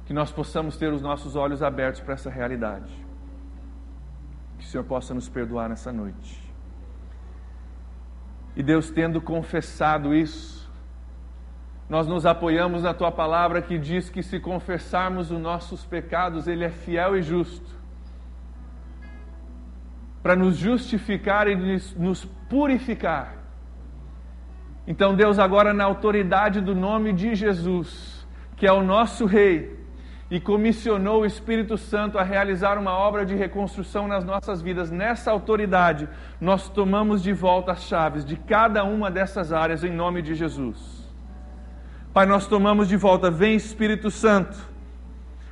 Que 0.04 0.12
nós 0.12 0.32
possamos 0.32 0.76
ter 0.76 0.92
os 0.92 1.02
nossos 1.02 1.36
olhos 1.36 1.62
abertos 1.62 2.00
para 2.00 2.14
essa 2.14 2.30
realidade. 2.30 2.92
Que 4.58 4.64
o 4.64 4.68
Senhor 4.68 4.84
possa 4.84 5.14
nos 5.14 5.28
perdoar 5.28 5.68
nessa 5.68 5.92
noite. 5.92 6.45
E 8.56 8.62
Deus, 8.62 8.90
tendo 8.90 9.20
confessado 9.20 10.14
isso, 10.14 10.68
nós 11.88 12.06
nos 12.06 12.26
apoiamos 12.26 12.82
na 12.82 12.94
tua 12.94 13.12
palavra 13.12 13.62
que 13.62 13.78
diz 13.78 14.08
que 14.08 14.22
se 14.22 14.40
confessarmos 14.40 15.30
os 15.30 15.38
nossos 15.38 15.84
pecados, 15.84 16.48
Ele 16.48 16.64
é 16.64 16.70
fiel 16.70 17.16
e 17.16 17.22
justo 17.22 17.76
para 20.26 20.34
nos 20.34 20.56
justificar 20.56 21.46
e 21.46 21.54
nos 21.96 22.24
purificar. 22.50 23.36
Então, 24.84 25.14
Deus, 25.14 25.38
agora 25.38 25.72
na 25.72 25.84
autoridade 25.84 26.60
do 26.60 26.74
nome 26.74 27.12
de 27.12 27.32
Jesus, 27.36 28.26
que 28.56 28.66
é 28.66 28.72
o 28.72 28.82
nosso 28.82 29.24
Rei, 29.24 29.78
e 30.30 30.40
comissionou 30.40 31.22
o 31.22 31.26
Espírito 31.26 31.78
Santo 31.78 32.18
a 32.18 32.22
realizar 32.22 32.78
uma 32.78 32.92
obra 32.92 33.24
de 33.24 33.34
reconstrução 33.34 34.08
nas 34.08 34.24
nossas 34.24 34.60
vidas. 34.60 34.90
Nessa 34.90 35.30
autoridade, 35.30 36.08
nós 36.40 36.68
tomamos 36.68 37.22
de 37.22 37.32
volta 37.32 37.72
as 37.72 37.82
chaves 37.82 38.24
de 38.24 38.36
cada 38.36 38.82
uma 38.82 39.10
dessas 39.10 39.52
áreas 39.52 39.84
em 39.84 39.90
nome 39.90 40.22
de 40.22 40.34
Jesus. 40.34 41.06
Pai, 42.12 42.26
nós 42.26 42.46
tomamos 42.46 42.88
de 42.88 42.96
volta, 42.96 43.30
vem 43.30 43.54
Espírito 43.54 44.10
Santo, 44.10 44.56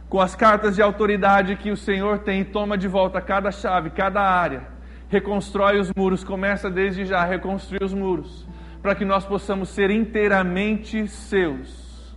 com 0.08 0.20
as 0.20 0.34
cartas 0.34 0.74
de 0.74 0.82
autoridade 0.82 1.56
que 1.56 1.70
o 1.70 1.76
Senhor 1.76 2.20
tem, 2.20 2.40
e 2.40 2.44
toma 2.44 2.76
de 2.76 2.88
volta 2.88 3.20
cada 3.20 3.52
chave, 3.52 3.90
cada 3.90 4.22
área, 4.22 4.66
reconstrói 5.08 5.78
os 5.78 5.92
muros, 5.94 6.24
começa 6.24 6.68
desde 6.70 7.04
já 7.04 7.20
a 7.20 7.24
reconstruir 7.24 7.84
os 7.84 7.94
muros, 7.94 8.48
para 8.82 8.94
que 8.94 9.04
nós 9.04 9.24
possamos 9.24 9.68
ser 9.68 9.90
inteiramente 9.90 11.06
seus. 11.06 12.16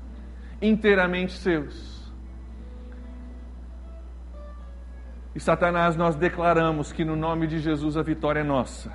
Inteiramente 0.60 1.34
seus 1.34 1.97
E 5.38 5.39
Satanás, 5.39 5.95
nós 5.95 6.15
declaramos 6.15 6.91
que 6.91 7.05
no 7.05 7.15
nome 7.15 7.45
de 7.45 7.59
Jesus 7.59 7.95
a 7.95 8.01
vitória 8.01 8.39
é 8.39 8.43
nossa. 8.43 8.91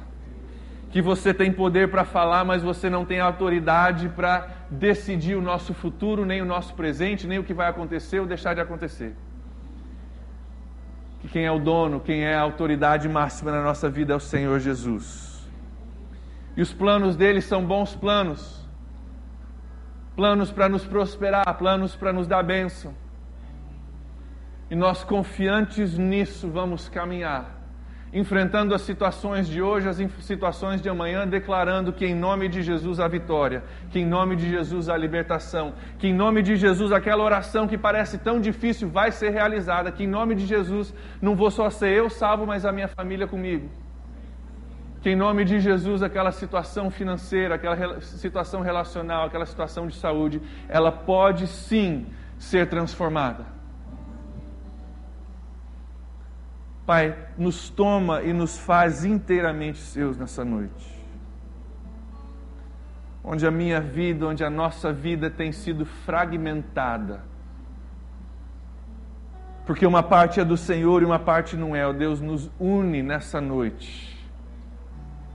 Que 0.90 1.00
você 1.00 1.32
tem 1.32 1.52
poder 1.52 1.88
para 1.88 2.04
falar, 2.04 2.44
mas 2.44 2.64
você 2.64 2.90
não 2.90 3.04
tem 3.04 3.20
autoridade 3.20 4.08
para 4.08 4.48
decidir 4.68 5.36
o 5.36 5.40
nosso 5.40 5.72
futuro, 5.72 6.26
nem 6.26 6.42
o 6.42 6.44
nosso 6.44 6.74
presente, 6.74 7.28
nem 7.28 7.38
o 7.38 7.44
que 7.44 7.54
vai 7.54 7.68
acontecer 7.68 8.18
ou 8.18 8.26
deixar 8.26 8.54
de 8.54 8.60
acontecer. 8.60 9.14
Que 11.20 11.28
quem 11.28 11.44
é 11.44 11.52
o 11.52 11.60
dono, 11.60 12.00
quem 12.00 12.24
é 12.24 12.34
a 12.34 12.40
autoridade 12.40 13.08
máxima 13.08 13.52
na 13.52 13.62
nossa 13.62 13.88
vida 13.88 14.12
é 14.12 14.16
o 14.16 14.18
Senhor 14.34 14.58
Jesus. 14.58 15.48
E 16.56 16.60
os 16.60 16.72
planos 16.72 17.14
dele 17.14 17.40
são 17.40 17.64
bons 17.64 17.94
planos. 17.94 18.68
Planos 20.16 20.50
para 20.50 20.68
nos 20.68 20.84
prosperar, 20.84 21.56
planos 21.56 21.94
para 21.94 22.12
nos 22.12 22.26
dar 22.26 22.42
bênção 22.42 23.00
e 24.72 24.74
nós, 24.74 25.04
confiantes 25.04 25.98
nisso, 25.98 26.48
vamos 26.48 26.88
caminhar, 26.88 27.60
enfrentando 28.10 28.74
as 28.74 28.80
situações 28.80 29.46
de 29.46 29.60
hoje, 29.60 29.86
as 29.86 29.98
situações 30.20 30.80
de 30.80 30.88
amanhã, 30.88 31.28
declarando 31.28 31.92
que 31.92 32.06
em 32.06 32.14
nome 32.14 32.48
de 32.48 32.62
Jesus 32.62 32.98
a 32.98 33.06
vitória, 33.06 33.62
que 33.90 33.98
em 33.98 34.06
nome 34.06 34.34
de 34.34 34.48
Jesus 34.48 34.88
a 34.88 34.96
libertação, 34.96 35.74
que 35.98 36.08
em 36.08 36.14
nome 36.14 36.40
de 36.40 36.56
Jesus 36.56 36.90
aquela 36.90 37.22
oração 37.22 37.68
que 37.68 37.76
parece 37.76 38.16
tão 38.16 38.40
difícil 38.40 38.88
vai 38.88 39.12
ser 39.12 39.28
realizada, 39.28 39.92
que 39.92 40.04
em 40.04 40.08
nome 40.08 40.34
de 40.34 40.46
Jesus 40.46 40.94
não 41.20 41.36
vou 41.36 41.50
só 41.50 41.68
ser 41.68 41.90
eu 41.90 42.08
salvo, 42.08 42.46
mas 42.46 42.64
a 42.64 42.72
minha 42.72 42.88
família 42.88 43.28
comigo. 43.28 43.68
Que 45.02 45.10
em 45.10 45.16
nome 45.16 45.44
de 45.44 45.60
Jesus 45.60 46.02
aquela 46.02 46.32
situação 46.32 46.90
financeira, 46.90 47.56
aquela 47.56 48.00
situação 48.00 48.62
relacional, 48.62 49.26
aquela 49.26 49.44
situação 49.44 49.86
de 49.86 49.96
saúde, 49.96 50.40
ela 50.66 50.90
pode 50.90 51.46
sim 51.46 52.06
ser 52.38 52.70
transformada 52.70 53.60
Pai, 56.84 57.16
nos 57.38 57.70
toma 57.70 58.22
e 58.22 58.32
nos 58.32 58.58
faz 58.58 59.04
inteiramente 59.04 59.78
seus 59.78 60.18
nessa 60.18 60.44
noite. 60.44 61.00
Onde 63.22 63.46
a 63.46 63.50
minha 63.52 63.80
vida, 63.80 64.26
onde 64.26 64.44
a 64.44 64.50
nossa 64.50 64.92
vida 64.92 65.30
tem 65.30 65.52
sido 65.52 65.86
fragmentada. 65.86 67.22
Porque 69.64 69.86
uma 69.86 70.02
parte 70.02 70.40
é 70.40 70.44
do 70.44 70.56
Senhor 70.56 71.02
e 71.02 71.04
uma 71.04 71.20
parte 71.20 71.56
não 71.56 71.76
é. 71.76 71.86
O 71.86 71.92
Deus 71.92 72.20
nos 72.20 72.50
une 72.58 73.00
nessa 73.00 73.40
noite. 73.40 74.18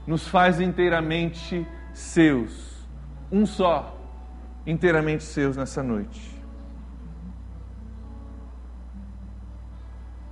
Nos 0.06 0.28
faz 0.28 0.60
inteiramente 0.60 1.66
seus. 1.94 2.86
Um 3.32 3.46
só, 3.46 3.98
inteiramente 4.66 5.24
seus 5.24 5.56
nessa 5.56 5.82
noite. 5.82 6.37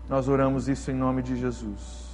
Nós 0.08 0.28
oramos 0.28 0.68
isso 0.68 0.90
em 0.90 0.94
nome 0.94 1.22
de 1.22 1.36
Jesus. 1.36 2.05